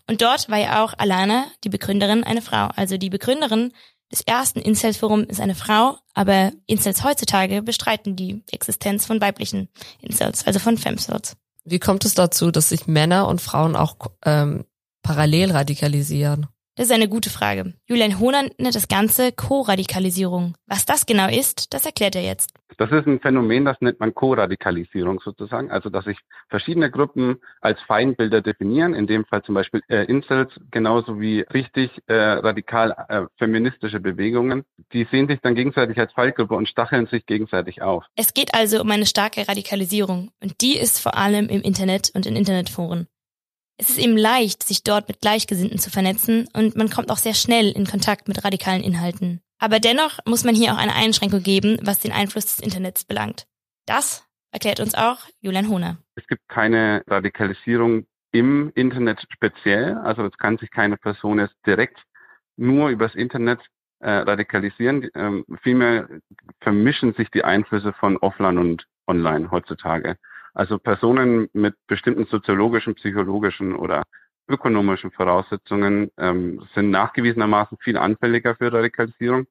Und 0.08 0.22
dort 0.22 0.50
war 0.50 0.58
ja 0.58 0.84
auch 0.84 0.94
Alana, 0.98 1.46
die 1.64 1.70
Begründerin, 1.70 2.24
eine 2.24 2.42
Frau. 2.42 2.70
Also 2.76 2.98
die 2.98 3.10
Begründerin 3.10 3.74
des 4.12 4.22
ersten 4.22 4.60
Incels-Forum 4.60 5.26
ist 5.26 5.42
eine 5.42 5.56
Frau, 5.56 5.98
aber 6.14 6.52
Incels 6.66 7.04
heutzutage 7.04 7.62
bestreiten 7.62 8.16
die 8.16 8.42
Existenz 8.52 9.06
von 9.06 9.20
weiblichen 9.20 9.68
Incels, 10.02 10.48
also 10.48 10.60
von 10.60 10.78
Femcels. 10.78 11.36
Wie 11.66 11.80
kommt 11.80 12.06
es 12.06 12.14
dazu, 12.14 12.52
dass 12.52 12.70
sich 12.70 12.88
Männer 12.88 13.28
und 13.28 13.42
Frauen 13.42 13.76
auch 13.76 13.98
ähm, 14.24 14.64
parallel 15.04 15.52
radikalisieren? 15.52 16.48
Das 16.78 16.86
ist 16.86 16.92
eine 16.92 17.10
gute 17.10 17.32
Frage. 17.32 17.74
Julian 17.88 18.20
Hohner 18.20 18.44
nennt 18.60 18.76
das 18.76 18.88
Ganze 18.88 19.32
Co-Radikalisierung. 19.32 20.54
Was 20.68 20.86
das 20.86 21.08
genau 21.08 21.28
ist, 21.28 21.74
das 21.74 21.88
erklärt 21.88 22.16
er 22.16 22.22
jetzt. 22.22 22.54
Das 22.78 22.92
ist 22.92 23.08
ein 23.08 23.20
Phänomen, 23.20 23.66
das 23.66 23.78
nennt 23.82 24.00
man 24.00 24.14
Co-Radikalisierung 24.14 25.20
sozusagen. 25.20 25.72
Also, 25.72 25.90
dass 25.90 26.06
sich 26.06 26.20
verschiedene 26.50 26.92
Gruppen 26.92 27.38
als 27.62 27.82
Feindbilder 27.88 28.42
definieren, 28.42 28.94
in 28.94 29.08
dem 29.08 29.26
Fall 29.26 29.42
zum 29.42 29.56
Beispiel 29.56 29.82
äh, 29.88 30.04
Incels, 30.04 30.52
genauso 30.70 31.20
wie 31.20 31.40
richtig 31.52 31.90
äh, 32.06 32.14
radikal 32.14 32.96
äh, 33.10 33.22
feministische 33.40 34.00
Bewegungen. 34.00 34.64
Die 34.94 35.08
sehen 35.10 35.28
sich 35.28 35.40
dann 35.42 35.56
gegenseitig 35.56 35.98
als 35.98 36.14
Feindgruppe 36.14 36.54
und 36.54 36.70
stacheln 36.70 37.08
sich 37.08 37.26
gegenseitig 37.26 37.82
auf. 37.82 38.06
Es 38.16 38.36
geht 38.36 38.54
also 38.54 38.80
um 38.80 38.92
eine 38.92 39.08
starke 39.08 39.48
Radikalisierung 39.48 40.30
und 40.44 40.62
die 40.62 40.78
ist 40.78 41.00
vor 41.00 41.18
allem 41.18 41.50
im 41.50 41.62
Internet 41.62 42.12
und 42.14 42.28
in 42.28 42.36
Internetforen. 42.36 43.08
Es 43.80 43.90
ist 43.90 44.00
eben 44.00 44.18
leicht, 44.18 44.64
sich 44.64 44.84
dort 44.84 45.08
mit 45.08 45.22
Gleichgesinnten 45.22 45.78
zu 45.78 45.92
vernetzen 45.92 46.50
und 46.54 46.76
man 46.76 46.90
kommt 46.90 47.12
auch 47.12 47.18
sehr 47.18 47.36
schnell 47.36 47.72
in 47.72 47.86
Kontakt 47.86 48.28
mit 48.28 48.44
radikalen 48.44 48.82
Inhalten. 48.82 49.42
Aber 49.60 49.80
dennoch 49.80 50.20
muss 50.26 50.44
man 50.44 50.56
hier 50.56 50.74
auch 50.74 50.78
eine 50.78 50.96
Einschränkung 50.96 51.44
geben, 51.44 51.78
was 51.84 52.00
den 52.00 52.12
Einfluss 52.12 52.46
des 52.48 52.60
Internets 52.60 53.06
belangt. 53.06 53.46
Das 53.86 54.26
erklärt 54.52 54.80
uns 54.80 54.96
auch 54.96 55.20
Julian 55.42 55.70
Hohner. 55.70 55.98
Es 56.16 56.26
gibt 56.28 56.48
keine 56.48 57.04
Radikalisierung 57.08 58.08
im 58.32 58.72
Internet 58.74 59.26
speziell. 59.32 59.96
Also 59.98 60.26
es 60.26 60.38
kann 60.38 60.58
sich 60.58 60.72
keine 60.72 60.98
Person 60.98 61.40
jetzt 61.40 61.56
direkt 61.66 62.00
nur 62.56 62.90
übers 62.90 63.14
Internet 63.14 63.60
äh, 64.00 64.10
radikalisieren. 64.10 65.10
Ähm, 65.14 65.46
vielmehr 65.62 66.08
vermischen 66.62 67.14
sich 67.14 67.30
die 67.30 67.44
Einflüsse 67.44 67.94
von 67.94 68.18
offline 68.18 68.58
und 68.58 68.88
online 69.08 69.52
heutzutage. 69.52 70.18
Also 70.58 70.80
Personen 70.80 71.50
mit 71.54 71.76
bestimmten 71.86 72.26
soziologischen, 72.26 72.96
psychologischen 72.96 73.76
oder 73.76 74.02
ökonomischen 74.50 75.12
Voraussetzungen 75.12 76.10
ähm, 76.18 76.68
sind 76.74 76.90
nachgewiesenermaßen 76.90 77.78
viel 77.78 77.96
anfälliger 77.96 78.56
für 78.56 78.74
Radikalisierung 78.74 79.46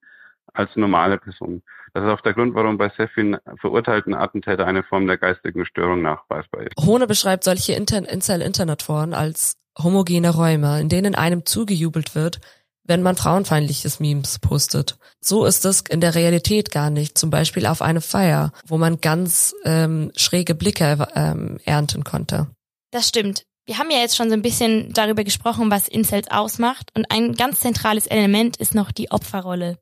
als 0.52 0.74
normale 0.74 1.18
Personen. 1.18 1.62
Das 1.94 2.02
ist 2.02 2.10
auch 2.10 2.22
der 2.22 2.34
Grund, 2.34 2.56
warum 2.56 2.76
bei 2.76 2.88
sehr 2.96 3.06
vielen 3.06 3.36
verurteilten 3.60 4.14
Attentäter 4.14 4.66
eine 4.66 4.82
Form 4.82 5.06
der 5.06 5.16
geistigen 5.16 5.64
Störung 5.64 6.02
nachweisbar 6.02 6.62
ist. 6.62 6.72
Hohne 6.84 7.06
beschreibt 7.06 7.44
solche 7.44 7.74
Incel-Internetforen 7.74 9.14
als 9.14 9.54
homogene 9.78 10.30
Räume, 10.30 10.80
in 10.80 10.88
denen 10.88 11.14
einem 11.14 11.46
zugejubelt 11.46 12.16
wird, 12.16 12.40
wenn 12.86 13.02
man 13.02 13.16
frauenfeindliches 13.16 14.00
Memes 14.00 14.38
postet. 14.38 14.98
So 15.20 15.44
ist 15.44 15.64
es 15.64 15.82
in 15.88 16.00
der 16.00 16.14
Realität 16.14 16.70
gar 16.70 16.90
nicht. 16.90 17.18
Zum 17.18 17.30
Beispiel 17.30 17.66
auf 17.66 17.82
eine 17.82 18.00
Feier, 18.00 18.52
wo 18.66 18.78
man 18.78 19.00
ganz 19.00 19.54
ähm, 19.64 20.12
schräge 20.16 20.54
Blicke 20.54 21.08
ähm, 21.14 21.58
ernten 21.64 22.04
konnte. 22.04 22.48
Das 22.90 23.08
stimmt. 23.08 23.44
Wir 23.68 23.78
haben 23.78 23.90
ja 23.90 23.98
jetzt 23.98 24.16
schon 24.16 24.28
so 24.28 24.34
ein 24.34 24.42
bisschen 24.42 24.92
darüber 24.92 25.24
gesprochen, 25.24 25.72
was 25.72 25.88
Incels 25.88 26.30
ausmacht. 26.30 26.92
Und 26.94 27.10
ein 27.10 27.34
ganz 27.34 27.58
zentrales 27.58 28.06
Element 28.06 28.56
ist 28.58 28.76
noch 28.76 28.92
die 28.92 29.10
Opferrolle. 29.10 29.78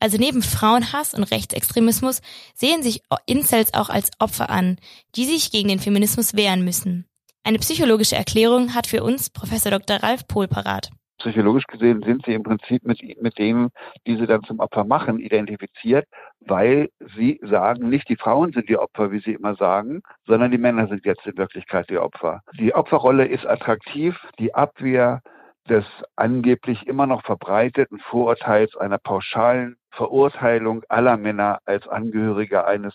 Also 0.00 0.16
neben 0.16 0.42
Frauenhass 0.42 1.12
und 1.12 1.24
Rechtsextremismus 1.24 2.22
sehen 2.54 2.82
sich 2.82 3.02
Incels 3.26 3.74
auch 3.74 3.90
als 3.90 4.10
Opfer 4.18 4.48
an, 4.48 4.78
die 5.16 5.26
sich 5.26 5.50
gegen 5.50 5.68
den 5.68 5.80
Feminismus 5.80 6.32
wehren 6.32 6.64
müssen. 6.64 7.04
Eine 7.44 7.58
psychologische 7.58 8.16
Erklärung 8.16 8.74
hat 8.74 8.86
für 8.86 9.04
uns 9.04 9.28
Professor 9.28 9.70
Dr. 9.70 9.98
Ralf 9.98 10.26
Pohl 10.26 10.48
parat 10.48 10.90
psychologisch 11.26 11.66
gesehen 11.66 12.02
sind 12.02 12.24
sie 12.24 12.34
im 12.34 12.44
Prinzip 12.44 12.84
mit, 12.84 13.00
mit 13.20 13.38
denen, 13.38 13.70
die 14.06 14.16
sie 14.16 14.26
dann 14.26 14.44
zum 14.44 14.60
Opfer 14.60 14.84
machen, 14.84 15.18
identifiziert, 15.18 16.06
weil 16.40 16.88
sie 17.16 17.40
sagen, 17.42 17.88
nicht 17.88 18.08
die 18.08 18.16
Frauen 18.16 18.52
sind 18.52 18.68
die 18.68 18.78
Opfer, 18.78 19.10
wie 19.10 19.18
sie 19.18 19.32
immer 19.32 19.56
sagen, 19.56 20.02
sondern 20.26 20.52
die 20.52 20.58
Männer 20.58 20.86
sind 20.86 21.04
jetzt 21.04 21.26
in 21.26 21.36
Wirklichkeit 21.36 21.90
die 21.90 21.98
Opfer. 21.98 22.42
Die 22.58 22.74
Opferrolle 22.74 23.26
ist 23.26 23.44
attraktiv, 23.44 24.16
die 24.38 24.54
Abwehr 24.54 25.20
des 25.68 25.84
angeblich 26.14 26.86
immer 26.86 27.08
noch 27.08 27.24
verbreiteten 27.24 27.98
Vorurteils 27.98 28.76
einer 28.76 28.98
pauschalen 28.98 29.76
Verurteilung 29.90 30.84
aller 30.88 31.16
Männer 31.16 31.58
als 31.64 31.88
Angehörige 31.88 32.66
eines 32.66 32.94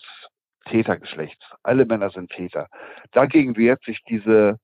Tätergeschlechts. 0.66 1.44
Alle 1.62 1.84
Männer 1.84 2.08
sind 2.10 2.30
Täter. 2.30 2.68
Dagegen 3.12 3.56
wehrt 3.56 3.82
sich 3.84 4.02
diese 4.08 4.58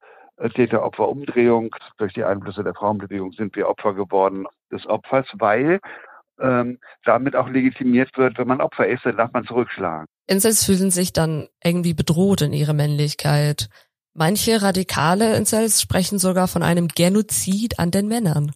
Täter-Opfer-Umdrehung. 0.55 1.75
Durch 1.99 2.13
die 2.15 2.25
Einflüsse 2.25 2.65
der 2.65 2.75
Frauenbewegung 2.75 3.33
sind 3.33 3.57
wir 3.57 3.69
Opfer 3.69 3.95
geworden 3.95 4.47
des 4.73 4.87
Opfers, 4.87 5.27
weil 5.35 5.81
ähm, 6.41 6.79
damit 7.05 7.35
auch 7.37 7.49
legitimiert 7.49 8.17
wird, 8.17 8.39
wenn 8.39 8.49
man 8.49 8.61
Opfer 8.61 8.87
ist, 8.87 9.05
dann 9.05 9.17
darf 9.17 9.33
man 9.33 9.45
zurückschlagen. 9.45 10.07
Incels 10.27 10.65
fühlen 10.65 10.91
sich 10.91 11.13
dann 11.13 11.49
irgendwie 11.65 11.95
bedroht 11.95 12.43
in 12.43 12.53
ihrer 12.53 12.75
Männlichkeit. 12.75 13.69
Manche 14.15 14.63
radikale 14.63 15.37
Incels 15.37 15.81
sprechen 15.81 16.19
sogar 16.19 16.49
von 16.49 16.63
einem 16.63 16.89
Genozid 16.89 17.79
an 17.79 17.91
den 17.91 18.09
Männern. 18.09 18.53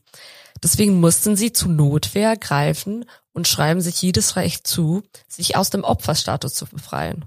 Deswegen 0.62 1.00
mussten 1.00 1.34
sie 1.34 1.52
zu 1.52 1.68
Notwehr 1.68 2.36
greifen 2.36 3.04
und 3.32 3.48
schreiben 3.48 3.80
sich 3.80 4.00
jedes 4.02 4.36
Recht 4.36 4.66
zu, 4.66 5.02
sich 5.28 5.56
aus 5.56 5.70
dem 5.70 5.82
Opferstatus 5.82 6.54
zu 6.54 6.66
befreien. 6.66 7.24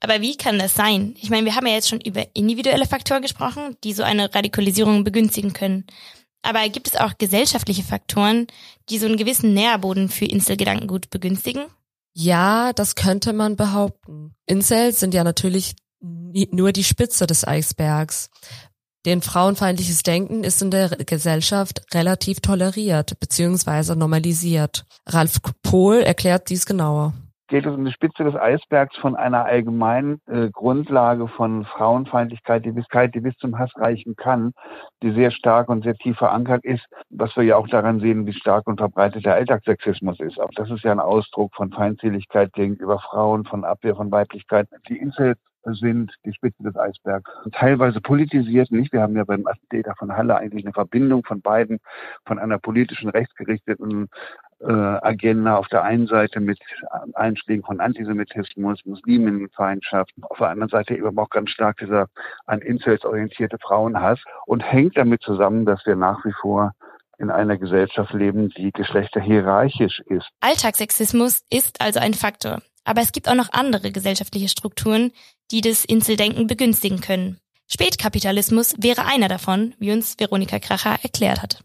Aber 0.00 0.20
wie 0.22 0.36
kann 0.36 0.58
das 0.58 0.74
sein? 0.74 1.14
Ich 1.20 1.30
meine, 1.30 1.44
wir 1.44 1.54
haben 1.54 1.66
ja 1.66 1.74
jetzt 1.74 1.88
schon 1.88 2.00
über 2.00 2.24
individuelle 2.34 2.86
Faktoren 2.86 3.22
gesprochen, 3.22 3.76
die 3.84 3.92
so 3.92 4.02
eine 4.02 4.34
Radikalisierung 4.34 5.04
begünstigen 5.04 5.52
können. 5.52 5.84
Aber 6.42 6.66
gibt 6.70 6.88
es 6.88 6.96
auch 6.96 7.18
gesellschaftliche 7.18 7.82
Faktoren, 7.82 8.46
die 8.88 8.98
so 8.98 9.06
einen 9.06 9.18
gewissen 9.18 9.52
Nährboden 9.52 10.08
für 10.08 10.24
Inselgedankengut 10.24 11.10
begünstigen? 11.10 11.66
Ja, 12.14 12.72
das 12.72 12.94
könnte 12.94 13.34
man 13.34 13.56
behaupten. 13.56 14.34
Incels 14.46 15.00
sind 15.00 15.12
ja 15.12 15.22
natürlich 15.22 15.74
nur 16.00 16.72
die 16.72 16.84
Spitze 16.84 17.26
des 17.26 17.46
Eisbergs. 17.46 18.30
Denn 19.06 19.22
frauenfeindliches 19.22 20.02
Denken 20.02 20.44
ist 20.44 20.60
in 20.62 20.70
der 20.70 20.90
Gesellschaft 20.90 21.82
relativ 21.94 22.40
toleriert 22.40 23.18
bzw. 23.20 23.94
normalisiert. 23.94 24.84
Ralf 25.06 25.40
Pohl 25.62 25.96
erklärt 26.02 26.48
dies 26.50 26.66
genauer 26.66 27.14
geht 27.50 27.66
es 27.66 27.74
um 27.74 27.84
die 27.84 27.92
Spitze 27.92 28.24
des 28.24 28.36
Eisbergs 28.36 28.96
von 28.96 29.16
einer 29.16 29.44
allgemeinen 29.44 30.20
äh, 30.26 30.48
Grundlage 30.50 31.28
von 31.28 31.64
Frauenfeindlichkeit, 31.64 32.64
die 32.64 32.70
bis, 32.70 32.86
die 33.12 33.20
bis 33.20 33.36
zum 33.36 33.58
Hass 33.58 33.70
reichen 33.76 34.16
kann, 34.16 34.52
die 35.02 35.10
sehr 35.10 35.32
stark 35.32 35.68
und 35.68 35.82
sehr 35.82 35.96
tief 35.96 36.16
verankert 36.16 36.64
ist, 36.64 36.86
was 37.10 37.36
wir 37.36 37.42
ja 37.42 37.56
auch 37.56 37.68
daran 37.68 37.98
sehen, 38.00 38.24
wie 38.24 38.32
stark 38.32 38.66
und 38.68 38.78
verbreitet 38.78 39.26
der 39.26 39.34
Alltagssexismus 39.34 40.20
ist. 40.20 40.40
Auch 40.40 40.50
das 40.54 40.70
ist 40.70 40.84
ja 40.84 40.92
ein 40.92 41.00
Ausdruck 41.00 41.54
von 41.54 41.70
Feindseligkeit 41.72 42.52
gegenüber 42.52 43.00
Frauen, 43.00 43.44
von 43.44 43.64
Abwehr 43.64 43.96
von 43.96 44.12
Weiblichkeit. 44.12 44.68
Die 44.88 44.96
Insel 44.96 45.34
sind 45.64 46.14
die 46.24 46.32
Spitze 46.32 46.62
des 46.62 46.76
Eisbergs. 46.76 47.30
Teilweise 47.52 48.00
politisiert 48.00 48.70
nicht. 48.70 48.92
Wir 48.92 49.02
haben 49.02 49.16
ja 49.16 49.24
beim 49.24 49.46
Attentäter 49.46 49.94
von 49.98 50.16
Halle 50.16 50.36
eigentlich 50.36 50.64
eine 50.64 50.72
Verbindung 50.72 51.24
von 51.24 51.42
beiden, 51.42 51.80
von 52.24 52.38
einer 52.38 52.58
politischen, 52.58 53.10
rechtsgerichteten 53.10 54.08
äh, 54.60 54.72
Agenda 54.72 55.56
auf 55.56 55.68
der 55.68 55.82
einen 55.82 56.06
Seite 56.06 56.40
mit 56.40 56.58
Einschlägen 57.14 57.64
von 57.64 57.80
Antisemitismus, 57.80 58.80
Musliminnenfeindschaft, 58.84 60.12
auf 60.22 60.38
der 60.38 60.48
anderen 60.48 60.70
Seite 60.70 60.94
eben 60.94 61.18
auch 61.18 61.30
ganz 61.30 61.50
stark 61.50 61.78
dieser 61.78 62.08
an 62.46 62.60
Incels 62.60 63.04
orientierte 63.04 63.58
Frauenhass 63.58 64.20
und 64.46 64.60
hängt 64.60 64.96
damit 64.96 65.22
zusammen, 65.22 65.64
dass 65.64 65.84
wir 65.86 65.96
nach 65.96 66.24
wie 66.24 66.32
vor 66.40 66.72
in 67.18 67.30
einer 67.30 67.58
Gesellschaft 67.58 68.12
leben, 68.14 68.48
die 68.50 68.72
geschlechterhierarchisch 68.72 70.00
ist. 70.06 70.28
Alltagssexismus 70.40 71.44
ist 71.50 71.80
also 71.80 72.00
ein 72.00 72.14
Faktor. 72.14 72.62
Aber 72.84 73.02
es 73.02 73.12
gibt 73.12 73.28
auch 73.28 73.34
noch 73.34 73.52
andere 73.52 73.92
gesellschaftliche 73.92 74.48
Strukturen, 74.48 75.12
die 75.50 75.60
das 75.60 75.84
Inseldenken 75.84 76.46
begünstigen 76.46 77.00
können. 77.00 77.38
Spätkapitalismus 77.72 78.74
wäre 78.78 79.06
einer 79.06 79.28
davon, 79.28 79.74
wie 79.78 79.92
uns 79.92 80.18
Veronika 80.18 80.58
Kracher 80.58 80.98
erklärt 81.02 81.40
hat. 81.40 81.62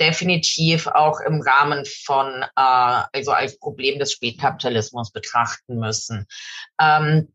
Definitiv 0.00 0.88
auch 0.88 1.20
im 1.20 1.40
Rahmen 1.40 1.84
von, 2.04 2.42
äh, 2.42 2.46
also 2.56 3.30
als 3.30 3.58
Problem 3.58 4.00
des 4.00 4.12
Spätkapitalismus 4.12 5.12
betrachten 5.12 5.78
müssen. 5.78 6.26
Ähm, 6.80 7.32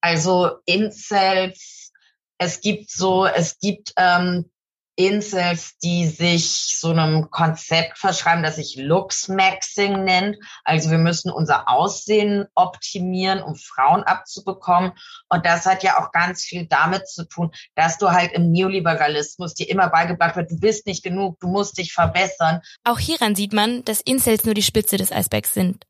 also 0.00 0.58
Incels, 0.66 1.92
es 2.38 2.60
gibt 2.60 2.90
so, 2.90 3.26
es 3.26 3.58
gibt 3.58 3.92
ähm, 3.96 4.50
Incels, 4.98 5.78
die 5.78 6.08
sich 6.08 6.76
so 6.76 6.90
einem 6.90 7.30
Konzept 7.30 7.98
verschreiben, 7.98 8.42
das 8.42 8.56
sich 8.56 8.74
Looks-Maxing 8.76 10.02
nennt. 10.02 10.36
Also 10.64 10.90
wir 10.90 10.98
müssen 10.98 11.30
unser 11.30 11.68
Aussehen 11.68 12.46
optimieren, 12.56 13.40
um 13.40 13.54
Frauen 13.54 14.02
abzubekommen. 14.02 14.92
Und 15.28 15.46
das 15.46 15.66
hat 15.66 15.84
ja 15.84 16.02
auch 16.02 16.10
ganz 16.10 16.42
viel 16.42 16.66
damit 16.66 17.06
zu 17.08 17.28
tun, 17.28 17.52
dass 17.76 17.98
du 17.98 18.10
halt 18.10 18.32
im 18.32 18.50
Neoliberalismus 18.50 19.54
dir 19.54 19.70
immer 19.70 19.88
beigebracht 19.88 20.34
wird, 20.34 20.50
du 20.50 20.58
bist 20.58 20.86
nicht 20.88 21.04
genug, 21.04 21.38
du 21.38 21.46
musst 21.46 21.78
dich 21.78 21.92
verbessern. 21.92 22.60
Auch 22.82 22.98
hieran 22.98 23.36
sieht 23.36 23.52
man, 23.52 23.84
dass 23.84 24.00
Incels 24.00 24.44
nur 24.44 24.54
die 24.54 24.62
Spitze 24.62 24.96
des 24.96 25.12
Eisbergs 25.12 25.54
sind. 25.54 25.86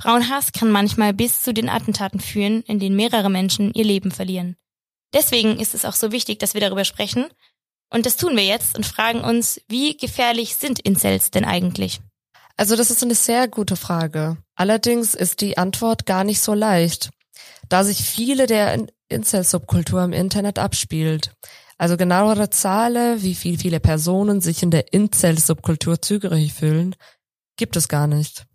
Frauenhass 0.00 0.52
kann 0.52 0.70
manchmal 0.70 1.12
bis 1.12 1.42
zu 1.42 1.52
den 1.52 1.68
Attentaten 1.68 2.20
führen, 2.20 2.62
in 2.62 2.78
denen 2.78 2.96
mehrere 2.96 3.28
Menschen 3.28 3.74
ihr 3.74 3.84
Leben 3.84 4.12
verlieren. 4.12 4.56
Deswegen 5.12 5.60
ist 5.60 5.74
es 5.74 5.84
auch 5.84 5.94
so 5.94 6.10
wichtig, 6.10 6.38
dass 6.38 6.54
wir 6.54 6.62
darüber 6.62 6.84
sprechen 6.84 7.26
und 7.90 8.06
das 8.06 8.16
tun 8.16 8.36
wir 8.36 8.44
jetzt 8.44 8.76
und 8.76 8.86
fragen 8.86 9.20
uns, 9.20 9.60
wie 9.68 9.96
gefährlich 9.96 10.56
sind 10.56 10.80
Incels 10.80 11.30
denn 11.30 11.44
eigentlich? 11.44 12.00
Also 12.56 12.74
das 12.76 12.90
ist 12.90 13.02
eine 13.02 13.14
sehr 13.14 13.48
gute 13.48 13.76
Frage. 13.76 14.38
Allerdings 14.54 15.14
ist 15.14 15.40
die 15.40 15.58
Antwort 15.58 16.06
gar 16.06 16.24
nicht 16.24 16.40
so 16.40 16.54
leicht, 16.54 17.10
da 17.68 17.84
sich 17.84 18.02
viele 18.02 18.46
der 18.46 18.86
Incel-Subkultur 19.08 20.02
im 20.02 20.12
Internet 20.12 20.58
abspielt. 20.58 21.32
Also 21.78 21.96
genauere 21.98 22.48
Zahlen, 22.48 23.22
wie 23.22 23.34
viel 23.34 23.58
viele 23.58 23.80
Personen 23.80 24.40
sich 24.40 24.62
in 24.62 24.70
der 24.70 24.94
Incel-Subkultur 24.94 26.00
zugehörig 26.00 26.54
fühlen, 26.54 26.96
gibt 27.56 27.76
es 27.76 27.88
gar 27.88 28.06
nicht. 28.06 28.46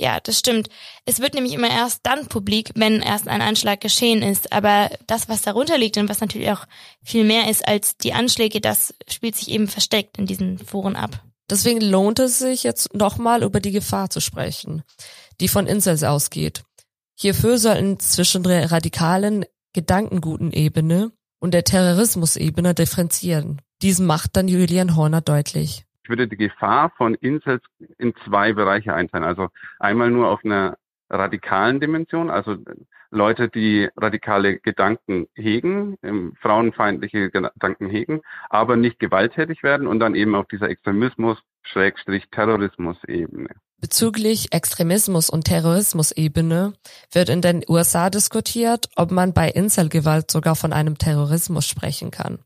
Ja, 0.00 0.18
das 0.18 0.38
stimmt. 0.38 0.70
Es 1.04 1.20
wird 1.20 1.34
nämlich 1.34 1.52
immer 1.52 1.68
erst 1.68 2.00
dann 2.04 2.26
publik, 2.26 2.70
wenn 2.74 3.02
erst 3.02 3.28
ein 3.28 3.42
Anschlag 3.42 3.82
geschehen 3.82 4.22
ist. 4.22 4.50
Aber 4.50 4.88
das, 5.06 5.28
was 5.28 5.42
darunter 5.42 5.76
liegt 5.76 5.98
und 5.98 6.08
was 6.08 6.22
natürlich 6.22 6.50
auch 6.50 6.64
viel 7.02 7.22
mehr 7.22 7.50
ist 7.50 7.68
als 7.68 7.98
die 7.98 8.14
Anschläge, 8.14 8.62
das 8.62 8.94
spielt 9.08 9.36
sich 9.36 9.50
eben 9.50 9.68
versteckt 9.68 10.16
in 10.16 10.24
diesen 10.24 10.56
Foren 10.58 10.96
ab. 10.96 11.22
Deswegen 11.50 11.82
lohnt 11.82 12.18
es 12.18 12.38
sich 12.38 12.62
jetzt 12.62 12.94
nochmal 12.94 13.42
über 13.42 13.60
die 13.60 13.72
Gefahr 13.72 14.08
zu 14.08 14.20
sprechen, 14.20 14.84
die 15.38 15.48
von 15.48 15.66
Incels 15.66 16.02
ausgeht. 16.02 16.62
Hierfür 17.18 17.58
sollten 17.58 18.00
zwischen 18.00 18.42
der 18.42 18.72
radikalen 18.72 19.44
Gedankenguten-Ebene 19.74 21.12
und 21.40 21.52
der 21.52 21.64
Terrorismus-Ebene 21.64 22.72
differenzieren. 22.72 23.60
Diesen 23.82 24.06
macht 24.06 24.34
dann 24.36 24.48
Julian 24.48 24.96
Horner 24.96 25.20
deutlich 25.20 25.84
würde 26.10 26.28
die 26.28 26.36
Gefahr 26.36 26.90
von 26.96 27.14
Incels 27.14 27.62
in 27.96 28.14
zwei 28.26 28.52
Bereiche 28.52 28.92
einteilen. 28.92 29.24
Also 29.24 29.48
einmal 29.78 30.10
nur 30.10 30.28
auf 30.28 30.44
einer 30.44 30.76
radikalen 31.08 31.80
Dimension, 31.80 32.30
also 32.30 32.56
Leute, 33.10 33.48
die 33.48 33.88
radikale 33.96 34.60
Gedanken 34.60 35.26
hegen, 35.34 35.96
frauenfeindliche 36.40 37.30
Gedanken 37.30 37.88
hegen, 37.88 38.20
aber 38.48 38.76
nicht 38.76 39.00
gewalttätig 39.00 39.62
werden 39.62 39.88
und 39.88 39.98
dann 39.98 40.14
eben 40.14 40.34
auf 40.34 40.46
dieser 40.46 40.68
Extremismus 40.68 41.38
Schrägstrich 41.62 42.24
Terrorismus-Ebene. 42.30 43.48
Bezüglich 43.80 44.52
Extremismus 44.52 45.30
und 45.30 45.44
Terrorismus-Ebene 45.44 46.74
wird 47.12 47.28
in 47.30 47.40
den 47.40 47.64
USA 47.68 48.10
diskutiert, 48.10 48.88
ob 48.96 49.10
man 49.10 49.32
bei 49.32 49.48
Inselgewalt 49.48 50.30
sogar 50.30 50.54
von 50.54 50.72
einem 50.72 50.98
Terrorismus 50.98 51.66
sprechen 51.66 52.10
kann. 52.10 52.40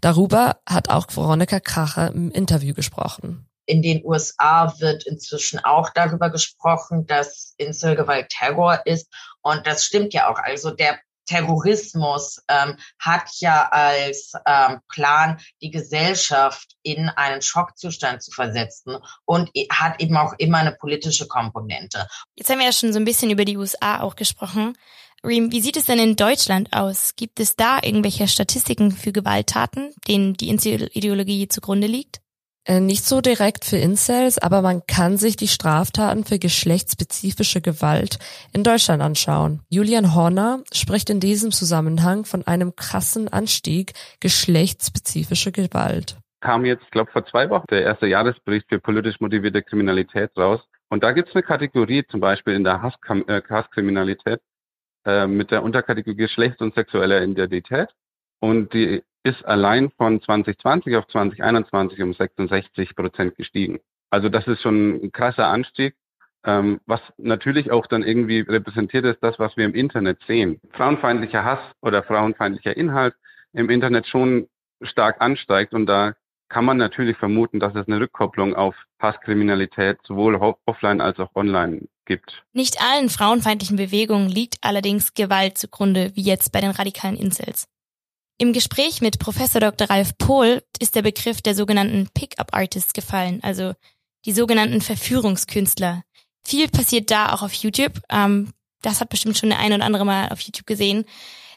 Darüber 0.00 0.58
hat 0.66 0.90
auch 0.90 1.06
Veronika 1.08 1.60
Kracher 1.60 2.12
im 2.12 2.30
Interview 2.30 2.74
gesprochen. 2.74 3.46
In 3.66 3.80
den 3.80 4.04
USA 4.04 4.74
wird 4.78 5.06
inzwischen 5.06 5.58
auch 5.58 5.90
darüber 5.90 6.28
gesprochen, 6.30 7.06
dass 7.06 7.54
Inselgewalt 7.56 8.28
Terror 8.28 8.82
ist. 8.84 9.10
Und 9.40 9.66
das 9.66 9.84
stimmt 9.84 10.12
ja 10.12 10.28
auch. 10.28 10.38
Also 10.38 10.70
der 10.70 10.98
Terrorismus 11.26 12.42
ähm, 12.48 12.76
hat 12.98 13.30
ja 13.38 13.68
als 13.70 14.32
ähm, 14.46 14.80
Plan, 14.88 15.40
die 15.62 15.70
Gesellschaft 15.70 16.76
in 16.82 17.08
einen 17.08 17.42
Schockzustand 17.42 18.22
zu 18.22 18.30
versetzen 18.30 18.98
und 19.24 19.50
hat 19.70 20.00
eben 20.00 20.16
auch 20.16 20.34
immer 20.38 20.58
eine 20.58 20.72
politische 20.72 21.26
Komponente. 21.26 22.06
Jetzt 22.34 22.50
haben 22.50 22.58
wir 22.58 22.66
ja 22.66 22.72
schon 22.72 22.92
so 22.92 22.98
ein 22.98 23.04
bisschen 23.04 23.30
über 23.30 23.44
die 23.44 23.56
USA 23.56 24.00
auch 24.00 24.16
gesprochen. 24.16 24.76
Reem, 25.24 25.52
wie 25.52 25.60
sieht 25.60 25.78
es 25.78 25.86
denn 25.86 25.98
in 25.98 26.16
Deutschland 26.16 26.68
aus? 26.72 27.16
Gibt 27.16 27.40
es 27.40 27.56
da 27.56 27.78
irgendwelche 27.82 28.28
Statistiken 28.28 28.90
für 28.90 29.10
Gewalttaten, 29.10 29.94
denen 30.06 30.34
die 30.34 30.50
Ideologie 30.50 31.48
zugrunde 31.48 31.86
liegt? 31.86 32.20
Äh, 32.66 32.80
nicht 32.80 33.04
so 33.04 33.22
direkt 33.22 33.64
für 33.64 33.76
Incels, 33.76 34.38
aber 34.38 34.60
man 34.60 34.82
kann 34.86 35.16
sich 35.16 35.36
die 35.36 35.48
Straftaten 35.48 36.24
für 36.24 36.38
geschlechtsspezifische 36.38 37.62
Gewalt 37.62 38.18
in 38.52 38.64
Deutschland 38.64 39.02
anschauen. 39.02 39.60
Julian 39.70 40.14
Horner 40.14 40.62
spricht 40.72 41.08
in 41.08 41.20
diesem 41.20 41.52
Zusammenhang 41.52 42.26
von 42.26 42.46
einem 42.46 42.76
krassen 42.76 43.28
Anstieg 43.28 43.92
geschlechtsspezifische 44.20 45.52
Gewalt. 45.52 46.18
Kam 46.40 46.66
jetzt, 46.66 46.90
glaube 46.90 47.10
vor 47.10 47.24
zwei 47.26 47.48
Wochen 47.48 47.66
der 47.70 47.82
erste 47.82 48.06
Jahresbericht 48.06 48.66
für 48.68 48.78
politisch 48.78 49.20
motivierte 49.20 49.62
Kriminalität 49.62 50.30
raus. 50.36 50.60
Und 50.90 51.02
da 51.02 51.12
gibt 51.12 51.30
es 51.30 51.34
eine 51.34 51.42
Kategorie, 51.42 52.04
zum 52.10 52.20
Beispiel 52.20 52.54
in 52.54 52.64
der 52.64 52.74
äh, 52.74 53.42
Hasskriminalität, 53.48 54.40
äh, 55.04 55.26
mit 55.26 55.50
der 55.50 55.62
Unterkategorie 55.62 56.16
Geschlechts- 56.16 56.60
und 56.60 56.74
sexueller 56.74 57.22
Identität. 57.22 57.88
Und 58.40 58.72
die 58.72 59.02
ist 59.22 59.44
allein 59.44 59.90
von 59.96 60.20
2020 60.20 60.96
auf 60.96 61.06
2021 61.08 62.02
um 62.02 62.12
66 62.12 62.94
Prozent 62.94 63.36
gestiegen. 63.36 63.80
Also 64.10 64.28
das 64.28 64.46
ist 64.46 64.60
schon 64.60 65.04
ein 65.04 65.12
krasser 65.12 65.46
Anstieg, 65.46 65.96
ähm, 66.44 66.80
was 66.86 67.00
natürlich 67.16 67.70
auch 67.72 67.86
dann 67.86 68.02
irgendwie 68.02 68.40
repräsentiert 68.40 69.04
ist, 69.06 69.22
das, 69.22 69.38
was 69.38 69.56
wir 69.56 69.64
im 69.64 69.74
Internet 69.74 70.18
sehen. 70.26 70.60
Frauenfeindlicher 70.72 71.44
Hass 71.44 71.60
oder 71.80 72.02
frauenfeindlicher 72.02 72.76
Inhalt 72.76 73.14
im 73.54 73.70
Internet 73.70 74.06
schon 74.06 74.48
stark 74.82 75.20
ansteigt 75.20 75.72
und 75.72 75.86
da 75.86 76.14
kann 76.48 76.64
man 76.66 76.76
natürlich 76.76 77.16
vermuten, 77.16 77.58
dass 77.60 77.74
es 77.74 77.86
eine 77.88 78.00
Rückkopplung 78.00 78.54
auf 78.54 78.76
Hasskriminalität 79.00 79.98
sowohl 80.04 80.36
offline 80.66 81.00
als 81.00 81.18
auch 81.18 81.34
online 81.34 81.88
gibt. 82.04 82.44
Nicht 82.52 82.80
allen 82.80 83.08
frauenfeindlichen 83.08 83.76
Bewegungen 83.76 84.28
liegt 84.28 84.56
allerdings 84.60 85.14
Gewalt 85.14 85.58
zugrunde, 85.58 86.12
wie 86.14 86.22
jetzt 86.22 86.52
bei 86.52 86.60
den 86.60 86.70
radikalen 86.70 87.16
Incels. 87.16 87.66
Im 88.36 88.52
Gespräch 88.52 89.00
mit 89.00 89.18
Professor 89.18 89.60
Dr. 89.60 89.88
Ralf 89.88 90.18
Pohl 90.18 90.62
ist 90.80 90.96
der 90.96 91.02
Begriff 91.02 91.40
der 91.40 91.54
sogenannten 91.54 92.08
Pickup 92.14 92.52
Artists 92.52 92.92
gefallen, 92.92 93.40
also 93.42 93.74
die 94.24 94.32
sogenannten 94.32 94.80
Verführungskünstler. 94.80 96.02
Viel 96.44 96.68
passiert 96.68 97.10
da 97.10 97.32
auch 97.32 97.42
auf 97.42 97.54
YouTube. 97.54 98.00
Ähm, 98.10 98.50
das 98.82 99.00
hat 99.00 99.08
bestimmt 99.08 99.38
schon 99.38 99.50
der 99.50 99.60
ein 99.60 99.72
oder 99.72 99.84
andere 99.84 100.04
mal 100.04 100.28
auf 100.30 100.40
YouTube 100.40 100.66
gesehen. 100.66 101.04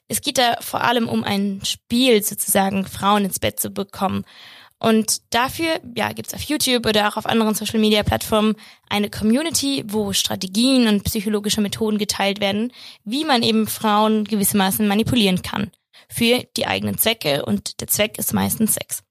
Es 0.08 0.22
geht 0.22 0.38
da 0.38 0.58
vor 0.62 0.82
allem 0.82 1.10
um 1.10 1.24
ein 1.24 1.62
Spiel 1.66 2.24
sozusagen, 2.24 2.86
Frauen 2.86 3.26
ins 3.26 3.40
Bett 3.40 3.60
zu 3.60 3.72
bekommen. 3.72 4.24
Und 4.80 5.34
dafür 5.34 5.80
ja, 5.96 6.12
gibt 6.14 6.28
es 6.28 6.34
auf 6.36 6.42
YouTube 6.44 6.86
oder 6.86 7.08
auch 7.08 7.18
auf 7.18 7.26
anderen 7.26 7.56
Social-Media-Plattformen 7.56 8.56
eine 8.90 9.10
Community, 9.10 9.84
wo 9.88 10.14
Strategien 10.14 10.88
und 10.88 11.04
psychologische 11.04 11.62
Methoden 11.62 11.98
geteilt 11.98 12.40
werden, 12.40 12.72
wie 13.04 13.26
man 13.26 13.42
eben 13.42 13.68
Frauen 13.68 14.24
gewissermaßen 14.26 14.88
manipulieren 14.88 15.42
kann 15.42 15.72
für 16.10 16.44
die 16.56 16.68
eigenen 16.68 16.98
Zwecke 16.98 17.46
und 17.46 17.82
der 17.82 17.88
Zweck 17.88 18.18
ist 18.18 18.34
meistens 18.34 18.76
Sex. 18.76 19.04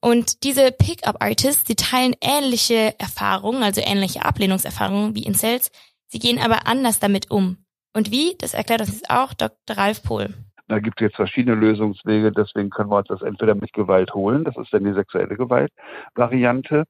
Und 0.00 0.42
diese 0.42 0.72
Pickup-Artists, 0.72 1.64
die 1.64 1.76
teilen 1.76 2.16
ähnliche 2.20 2.98
Erfahrungen, 2.98 3.62
also 3.62 3.80
ähnliche 3.80 4.24
Ablehnungserfahrungen 4.24 5.14
wie 5.14 5.22
Incels, 5.22 5.70
sie 6.08 6.18
gehen 6.18 6.40
aber 6.40 6.66
anders 6.66 6.98
damit 6.98 7.30
um. 7.30 7.64
Und 7.92 8.10
wie, 8.10 8.34
das 8.38 8.54
erklärt 8.54 8.80
uns 8.80 8.92
jetzt 8.92 9.10
auch 9.10 9.32
Dr. 9.34 9.76
Ralf 9.76 10.02
Pohl. 10.02 10.34
Da 10.68 10.78
gibt 10.78 11.00
es 11.00 11.06
jetzt 11.06 11.16
verschiedene 11.16 11.56
Lösungswege, 11.56 12.32
deswegen 12.32 12.70
können 12.70 12.90
wir 12.90 12.98
uns 12.98 13.08
das 13.08 13.22
entweder 13.22 13.54
mit 13.54 13.72
Gewalt 13.72 14.14
holen, 14.14 14.44
das 14.44 14.56
ist 14.56 14.72
dann 14.72 14.84
die 14.84 14.92
sexuelle 14.92 15.36
Gewalt-Variante, 15.36 16.84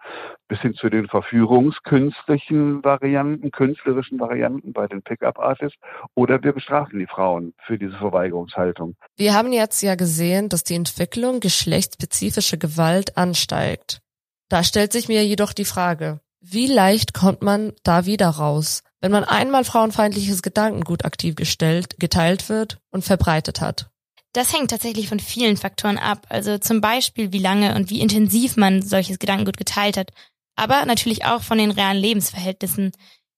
bis 0.46 0.60
hin 0.60 0.74
zu 0.74 0.90
den 0.90 1.08
verführungskünstlichen 1.08 2.84
Varianten, 2.84 3.50
künstlerischen 3.50 4.20
Varianten 4.20 4.72
bei 4.72 4.86
den 4.86 5.02
Pickup-Artists, 5.02 5.78
oder 6.14 6.42
wir 6.42 6.52
bestrafen 6.52 6.98
die 6.98 7.06
Frauen 7.06 7.54
für 7.64 7.78
diese 7.78 7.96
Verweigerungshaltung. 7.96 8.94
Wir 9.16 9.34
haben 9.34 9.52
jetzt 9.52 9.82
ja 9.82 9.94
gesehen, 9.94 10.48
dass 10.48 10.64
die 10.64 10.74
Entwicklung 10.74 11.40
geschlechtsspezifische 11.40 12.58
Gewalt 12.58 13.16
ansteigt. 13.16 14.00
Da 14.48 14.62
stellt 14.62 14.92
sich 14.92 15.08
mir 15.08 15.24
jedoch 15.24 15.54
die 15.54 15.64
Frage, 15.64 16.20
wie 16.40 16.66
leicht 16.66 17.14
kommt 17.14 17.42
man 17.42 17.72
da 17.84 18.04
wieder 18.04 18.28
raus? 18.28 18.82
Wenn 19.02 19.12
man 19.12 19.24
einmal 19.24 19.64
frauenfeindliches 19.64 20.42
Gedankengut 20.42 21.04
aktiv 21.04 21.34
gestellt, 21.34 21.96
geteilt 21.98 22.48
wird 22.48 22.78
und 22.90 23.04
verbreitet 23.04 23.60
hat. 23.60 23.90
Das 24.32 24.54
hängt 24.54 24.70
tatsächlich 24.70 25.08
von 25.08 25.20
vielen 25.20 25.58
Faktoren 25.58 25.98
ab. 25.98 26.24
Also 26.30 26.56
zum 26.56 26.80
Beispiel, 26.80 27.32
wie 27.32 27.38
lange 27.38 27.74
und 27.74 27.90
wie 27.90 28.00
intensiv 28.00 28.56
man 28.56 28.80
solches 28.80 29.18
Gedankengut 29.18 29.58
geteilt 29.58 29.98
hat. 29.98 30.10
Aber 30.54 30.86
natürlich 30.86 31.24
auch 31.24 31.42
von 31.42 31.58
den 31.58 31.72
realen 31.72 31.98
Lebensverhältnissen. 31.98 32.92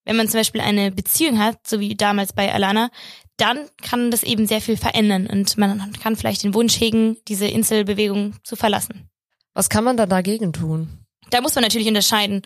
Wenn 0.05 0.17
man 0.17 0.29
zum 0.29 0.41
Beispiel 0.41 0.61
eine 0.61 0.93
Beziehung 0.93 1.39
hat, 1.39 1.67
so 1.67 1.81
wie 1.81 1.97
damals 1.97 2.35
bei 2.35 2.53
Alana, 2.53 2.91
dann 3.39 3.59
kann 3.83 4.11
das 4.11 4.23
eben 4.23 4.47
sehr 4.47 4.61
viel 4.61 4.77
verändern 4.77 5.27
und 5.27 5.57
man 5.57 5.93
kann 6.01 6.15
vielleicht 6.15 6.45
den 6.45 6.55
Wunsch 6.55 6.79
hegen, 6.79 7.17
diese 7.27 7.47
Inselbewegung 7.47 8.37
zu 8.45 8.55
verlassen. 8.55 9.09
Was 9.55 9.71
kann 9.71 9.83
man 9.83 9.97
da 9.97 10.07
dagegen 10.07 10.53
tun? 10.53 11.05
Da 11.31 11.41
muss 11.41 11.55
man 11.55 11.63
natürlich 11.63 11.89
unterscheiden 11.89 12.43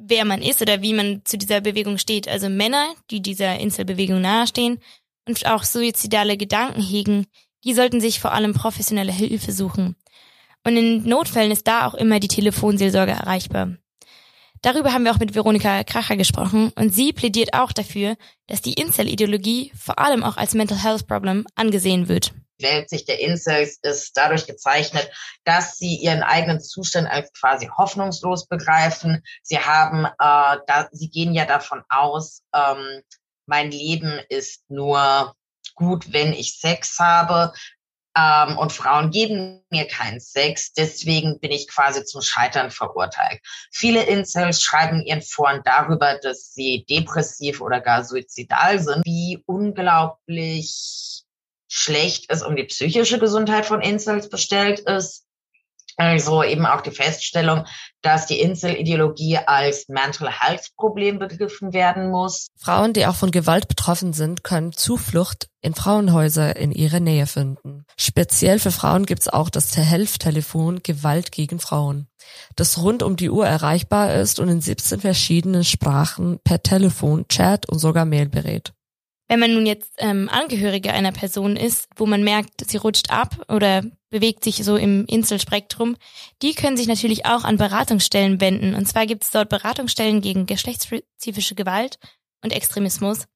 wer 0.00 0.24
man 0.24 0.42
ist 0.42 0.62
oder 0.62 0.82
wie 0.82 0.94
man 0.94 1.22
zu 1.24 1.38
dieser 1.38 1.60
Bewegung 1.60 1.98
steht. 1.98 2.28
Also 2.28 2.48
Männer, 2.48 2.86
die 3.10 3.20
dieser 3.20 3.58
Inselbewegung 3.58 4.20
nahestehen 4.20 4.78
und 5.26 5.46
auch 5.46 5.64
suizidale 5.64 6.36
Gedanken 6.36 6.80
hegen, 6.80 7.26
die 7.64 7.74
sollten 7.74 8.00
sich 8.00 8.20
vor 8.20 8.32
allem 8.32 8.54
professionelle 8.54 9.12
Hilfe 9.12 9.52
suchen. 9.52 9.96
Und 10.64 10.76
in 10.76 11.02
Notfällen 11.04 11.50
ist 11.50 11.66
da 11.66 11.86
auch 11.86 11.94
immer 11.94 12.20
die 12.20 12.28
Telefonseelsorge 12.28 13.12
erreichbar. 13.12 13.76
Darüber 14.62 14.92
haben 14.92 15.04
wir 15.04 15.12
auch 15.12 15.20
mit 15.20 15.34
Veronika 15.34 15.84
Kracher 15.84 16.16
gesprochen 16.16 16.72
und 16.74 16.92
sie 16.92 17.12
plädiert 17.12 17.54
auch 17.54 17.72
dafür, 17.72 18.16
dass 18.48 18.60
die 18.60 18.72
Incel-Ideologie 18.72 19.72
vor 19.76 19.98
allem 19.98 20.24
auch 20.24 20.36
als 20.36 20.54
Mental 20.54 20.82
Health 20.82 21.06
Problem 21.06 21.46
angesehen 21.54 22.08
wird. 22.08 22.32
Weltsicht 22.60 23.08
der 23.08 23.20
Incels 23.20 23.78
ist 23.82 24.16
dadurch 24.16 24.46
gezeichnet, 24.46 25.10
dass 25.44 25.76
sie 25.76 25.96
ihren 25.96 26.22
eigenen 26.22 26.60
Zustand 26.60 27.08
als 27.08 27.32
quasi 27.32 27.68
hoffnungslos 27.76 28.46
begreifen. 28.46 29.22
Sie 29.42 29.58
haben, 29.58 30.04
äh, 30.04 30.58
da, 30.66 30.88
sie 30.92 31.10
gehen 31.10 31.34
ja 31.34 31.44
davon 31.44 31.82
aus, 31.88 32.42
ähm, 32.54 33.02
mein 33.46 33.70
Leben 33.70 34.20
ist 34.28 34.62
nur 34.68 35.34
gut, 35.74 36.12
wenn 36.12 36.32
ich 36.32 36.58
Sex 36.58 36.98
habe. 36.98 37.52
Ähm, 38.16 38.58
und 38.58 38.72
Frauen 38.72 39.10
geben 39.10 39.64
mir 39.70 39.86
keinen 39.86 40.18
Sex, 40.18 40.72
deswegen 40.72 41.38
bin 41.40 41.52
ich 41.52 41.68
quasi 41.68 42.04
zum 42.04 42.20
Scheitern 42.20 42.70
verurteilt. 42.70 43.40
Viele 43.70 44.02
Incels 44.02 44.62
schreiben 44.62 45.04
ihren 45.04 45.22
Foren 45.22 45.62
darüber, 45.64 46.18
dass 46.18 46.52
sie 46.52 46.84
depressiv 46.88 47.60
oder 47.60 47.80
gar 47.80 48.04
suizidal 48.04 48.80
sind. 48.80 49.04
Wie 49.04 49.42
unglaublich 49.46 51.17
schlecht 51.68 52.24
es 52.28 52.42
um 52.42 52.56
die 52.56 52.64
psychische 52.64 53.18
Gesundheit 53.18 53.66
von 53.66 53.80
Incels 53.80 54.28
bestellt 54.28 54.80
ist. 54.80 55.24
Also 56.00 56.44
eben 56.44 56.64
auch 56.64 56.80
die 56.80 56.92
Feststellung, 56.92 57.64
dass 58.02 58.26
die 58.26 58.38
Insel-Ideologie 58.40 59.38
als 59.38 59.88
Mental 59.88 60.30
Health 60.30 60.70
Problem 60.76 61.18
begriffen 61.18 61.72
werden 61.72 62.10
muss. 62.10 62.46
Frauen, 62.56 62.92
die 62.92 63.04
auch 63.06 63.16
von 63.16 63.32
Gewalt 63.32 63.66
betroffen 63.66 64.12
sind, 64.12 64.44
können 64.44 64.72
Zuflucht 64.72 65.48
in 65.60 65.74
Frauenhäuser 65.74 66.54
in 66.54 66.70
ihrer 66.70 67.00
Nähe 67.00 67.26
finden. 67.26 67.84
Speziell 67.98 68.60
für 68.60 68.70
Frauen 68.70 69.06
gibt 69.06 69.22
es 69.22 69.28
auch 69.28 69.50
das 69.50 69.76
Helftelefon 69.76 70.84
Gewalt 70.84 71.32
gegen 71.32 71.58
Frauen, 71.58 72.06
das 72.54 72.78
rund 72.78 73.02
um 73.02 73.16
die 73.16 73.30
Uhr 73.30 73.48
erreichbar 73.48 74.14
ist 74.14 74.38
und 74.38 74.48
in 74.48 74.60
17 74.60 75.00
verschiedenen 75.00 75.64
Sprachen 75.64 76.38
per 76.44 76.62
Telefon, 76.62 77.26
Chat 77.26 77.68
und 77.68 77.80
sogar 77.80 78.04
Mail 78.04 78.28
berät. 78.28 78.72
Wenn 79.28 79.40
man 79.40 79.52
nun 79.52 79.66
jetzt 79.66 79.92
ähm, 79.98 80.28
Angehörige 80.30 80.92
einer 80.92 81.12
Person 81.12 81.56
ist, 81.56 81.88
wo 81.96 82.06
man 82.06 82.24
merkt, 82.24 82.68
sie 82.68 82.78
rutscht 82.78 83.10
ab 83.10 83.44
oder 83.48 83.82
bewegt 84.08 84.42
sich 84.42 84.64
so 84.64 84.76
im 84.76 85.04
Inselspektrum, 85.04 85.96
die 86.40 86.54
können 86.54 86.78
sich 86.78 86.86
natürlich 86.86 87.26
auch 87.26 87.44
an 87.44 87.58
Beratungsstellen 87.58 88.40
wenden. 88.40 88.74
Und 88.74 88.86
zwar 88.86 89.04
gibt 89.04 89.24
es 89.24 89.30
dort 89.30 89.50
Beratungsstellen 89.50 90.22
gegen 90.22 90.46
geschlechtsspezifische 90.46 91.54
Gewalt 91.54 91.98
und 92.42 92.54
Extremismus. 92.54 93.26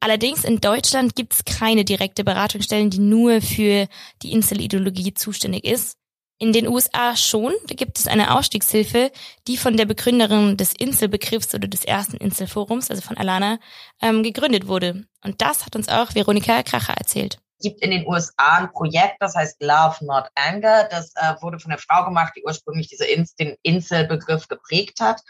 Allerdings 0.00 0.44
in 0.44 0.60
Deutschland 0.60 1.14
gibt 1.14 1.34
es 1.34 1.44
keine 1.44 1.84
direkte 1.84 2.24
Beratungsstellen, 2.24 2.90
die 2.90 2.98
nur 2.98 3.42
für 3.42 3.88
die 4.22 4.32
Inselideologie 4.32 5.14
zuständig 5.14 5.64
ist. 5.64 5.98
In 6.38 6.52
den 6.52 6.68
USA 6.68 7.16
schon. 7.16 7.54
Da 7.66 7.74
gibt 7.74 7.98
es 7.98 8.06
eine 8.06 8.36
Ausstiegshilfe, 8.36 9.10
die 9.48 9.56
von 9.56 9.76
der 9.76 9.86
Begründerin 9.86 10.58
des 10.58 10.74
Inselbegriffs 10.74 11.54
oder 11.54 11.66
des 11.66 11.84
ersten 11.84 12.18
Inselforums, 12.18 12.90
also 12.90 13.00
von 13.00 13.16
Alana, 13.16 13.58
ähm, 14.02 14.22
gegründet 14.22 14.68
wurde. 14.68 15.06
Und 15.24 15.40
das 15.40 15.64
hat 15.64 15.76
uns 15.76 15.88
auch 15.88 16.14
Veronika 16.14 16.62
Kracher 16.62 16.92
erzählt. 16.92 17.38
Es 17.58 17.64
gibt 17.64 17.80
in 17.80 17.90
den 17.90 18.06
USA 18.06 18.58
ein 18.58 18.70
Projekt, 18.70 19.16
das 19.20 19.34
heißt 19.34 19.62
Love 19.62 20.04
Not 20.04 20.28
Anger. 20.34 20.84
Das 20.90 21.14
äh, 21.16 21.40
wurde 21.40 21.58
von 21.58 21.72
einer 21.72 21.80
Frau 21.80 22.04
gemacht, 22.04 22.34
die 22.36 22.44
ursprünglich 22.44 22.88
diese 22.88 23.06
Ins 23.06 23.34
den 23.34 23.56
Inselbegriff 23.62 24.46
geprägt 24.46 25.00
hat. 25.00 25.22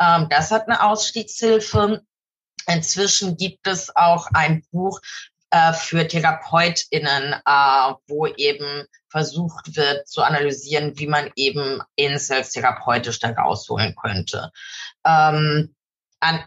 Ähm, 0.00 0.28
das 0.30 0.50
hat 0.50 0.66
eine 0.66 0.82
Ausstiegshilfe. 0.82 2.02
Inzwischen 2.66 3.36
gibt 3.36 3.66
es 3.66 3.94
auch 3.94 4.28
ein 4.32 4.64
Buch 4.70 4.98
äh, 5.54 5.72
für 5.72 6.08
TherapeutInnen, 6.08 7.32
äh, 7.32 7.92
wo 8.08 8.26
eben 8.26 8.86
versucht 9.08 9.76
wird 9.76 10.08
zu 10.08 10.22
analysieren, 10.22 10.98
wie 10.98 11.06
man 11.06 11.30
eben 11.36 11.80
Incels 11.94 12.50
therapeutisch 12.50 13.20
da 13.20 13.30
rausholen 13.30 13.94
könnte. 13.94 14.50
Ähm, 15.06 15.76
an, 16.18 16.44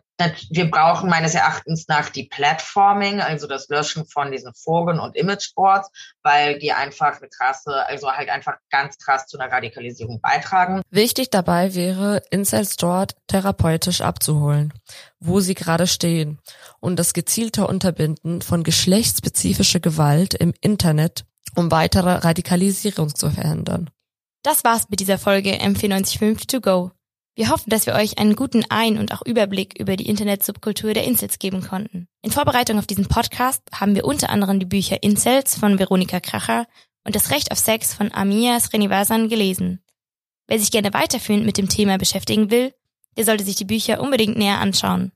wir 0.49 0.69
brauchen 0.69 1.09
meines 1.09 1.35
Erachtens 1.35 1.87
nach 1.87 2.09
die 2.09 2.25
Platforming, 2.25 3.21
also 3.21 3.47
das 3.47 3.67
Löschen 3.69 4.05
von 4.05 4.31
diesen 4.31 4.53
Foren 4.53 4.99
und 4.99 5.15
Imageboards, 5.15 5.89
weil 6.23 6.57
die 6.59 6.71
einfach 6.71 7.17
eine 7.17 7.29
krasse, 7.29 7.85
also 7.87 8.11
halt 8.11 8.29
einfach 8.29 8.55
ganz 8.69 8.97
krass 8.97 9.27
zu 9.27 9.37
einer 9.37 9.51
Radikalisierung 9.51 10.19
beitragen. 10.21 10.81
Wichtig 10.89 11.29
dabei 11.29 11.75
wäre, 11.75 12.23
Incels 12.31 12.77
dort 12.77 13.15
therapeutisch 13.27 14.01
abzuholen, 14.01 14.73
wo 15.19 15.39
sie 15.39 15.53
gerade 15.53 15.87
stehen 15.87 16.39
und 16.79 16.97
das 16.97 17.13
gezielte 17.13 17.67
Unterbinden 17.67 18.41
von 18.41 18.63
geschlechtsspezifischer 18.63 19.79
Gewalt 19.79 20.33
im 20.33 20.53
Internet, 20.61 21.25
um 21.55 21.71
weitere 21.71 22.11
Radikalisierung 22.11 23.13
zu 23.13 23.29
verhindern. 23.29 23.89
Das 24.43 24.63
war's 24.63 24.89
mit 24.89 24.99
dieser 24.99 25.17
Folge 25.17 25.51
M495 25.51 26.47
to 26.47 26.61
go. 26.61 26.91
Wir 27.37 27.49
hoffen, 27.49 27.69
dass 27.69 27.85
wir 27.85 27.93
euch 27.93 28.17
einen 28.17 28.35
guten 28.35 28.65
Ein- 28.69 28.97
und 28.97 29.13
auch 29.13 29.21
Überblick 29.23 29.79
über 29.79 29.95
die 29.95 30.09
Internetsubkultur 30.09 30.95
der 30.95 31.03
Incels 31.03 31.37
geben 31.37 31.61
konnten. 31.61 32.07
In 32.23 32.31
Vorbereitung 32.31 32.79
auf 32.79 32.87
diesen 32.87 33.07
Podcast 33.07 33.61
haben 33.71 33.93
wir 33.93 34.05
unter 34.05 34.31
anderem 34.31 34.59
die 34.59 34.65
Bücher 34.65 35.03
Incels 35.03 35.55
von 35.55 35.77
Veronika 35.77 36.19
Kracher 36.19 36.65
und 37.03 37.15
Das 37.15 37.29
Recht 37.29 37.51
auf 37.51 37.59
Sex 37.59 37.93
von 37.93 38.11
Amia 38.11 38.59
Srinivasan 38.59 39.29
gelesen. 39.29 39.83
Wer 40.47 40.57
sich 40.57 40.71
gerne 40.71 40.95
weiterführend 40.95 41.45
mit 41.45 41.59
dem 41.59 41.69
Thema 41.69 41.99
beschäftigen 41.99 42.49
will, 42.49 42.73
der 43.17 43.25
sollte 43.25 43.43
sich 43.43 43.55
die 43.55 43.65
Bücher 43.65 44.01
unbedingt 44.01 44.35
näher 44.35 44.59
anschauen. 44.59 45.11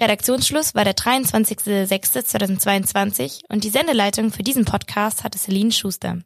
Redaktionsschluss 0.00 0.74
war 0.74 0.84
der 0.84 0.96
23.06.2022 0.96 3.42
und 3.50 3.64
die 3.64 3.70
Sendeleitung 3.70 4.32
für 4.32 4.42
diesen 4.42 4.64
Podcast 4.64 5.24
hatte 5.24 5.36
Celine 5.36 5.72
Schuster. 5.72 6.22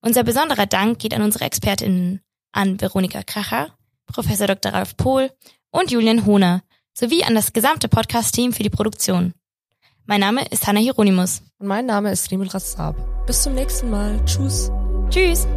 Unser 0.00 0.24
besonderer 0.24 0.64
Dank 0.64 1.00
geht 1.00 1.12
an 1.12 1.20
unsere 1.20 1.44
ExpertInnen, 1.44 2.22
an 2.52 2.80
Veronika 2.80 3.22
Kracher, 3.22 3.76
Professor 4.14 4.46
Dr. 4.46 4.72
Ralf 4.72 4.96
Pohl 4.96 5.30
und 5.72 5.90
Julian 5.90 6.24
Hohner 6.24 6.62
sowie 6.92 7.24
an 7.24 7.34
das 7.34 7.52
gesamte 7.52 7.88
Podcast-Team 7.88 8.52
für 8.52 8.62
die 8.62 8.70
Produktion. 8.70 9.34
Mein 10.06 10.20
Name 10.20 10.46
ist 10.50 10.68
Hanna 10.68 10.78
Hieronymus. 10.78 11.42
Und 11.58 11.66
mein 11.66 11.86
Name 11.86 12.12
ist 12.12 12.30
Rimel 12.30 12.46
Rassab. 12.46 12.94
Bis 13.26 13.42
zum 13.42 13.54
nächsten 13.54 13.90
Mal. 13.90 14.24
Tschüss. 14.24 14.70
Tschüss. 15.10 15.48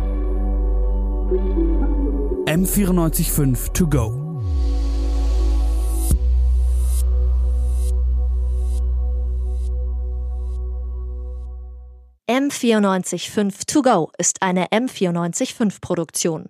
M945 2.47 3.73
to 3.73 3.85
go. 3.85 4.23
M945 12.29 13.67
To 13.67 13.81
Go 13.81 14.11
ist 14.17 14.41
eine 14.41 14.67
M945 14.67 15.79
Produktion. 15.79 16.49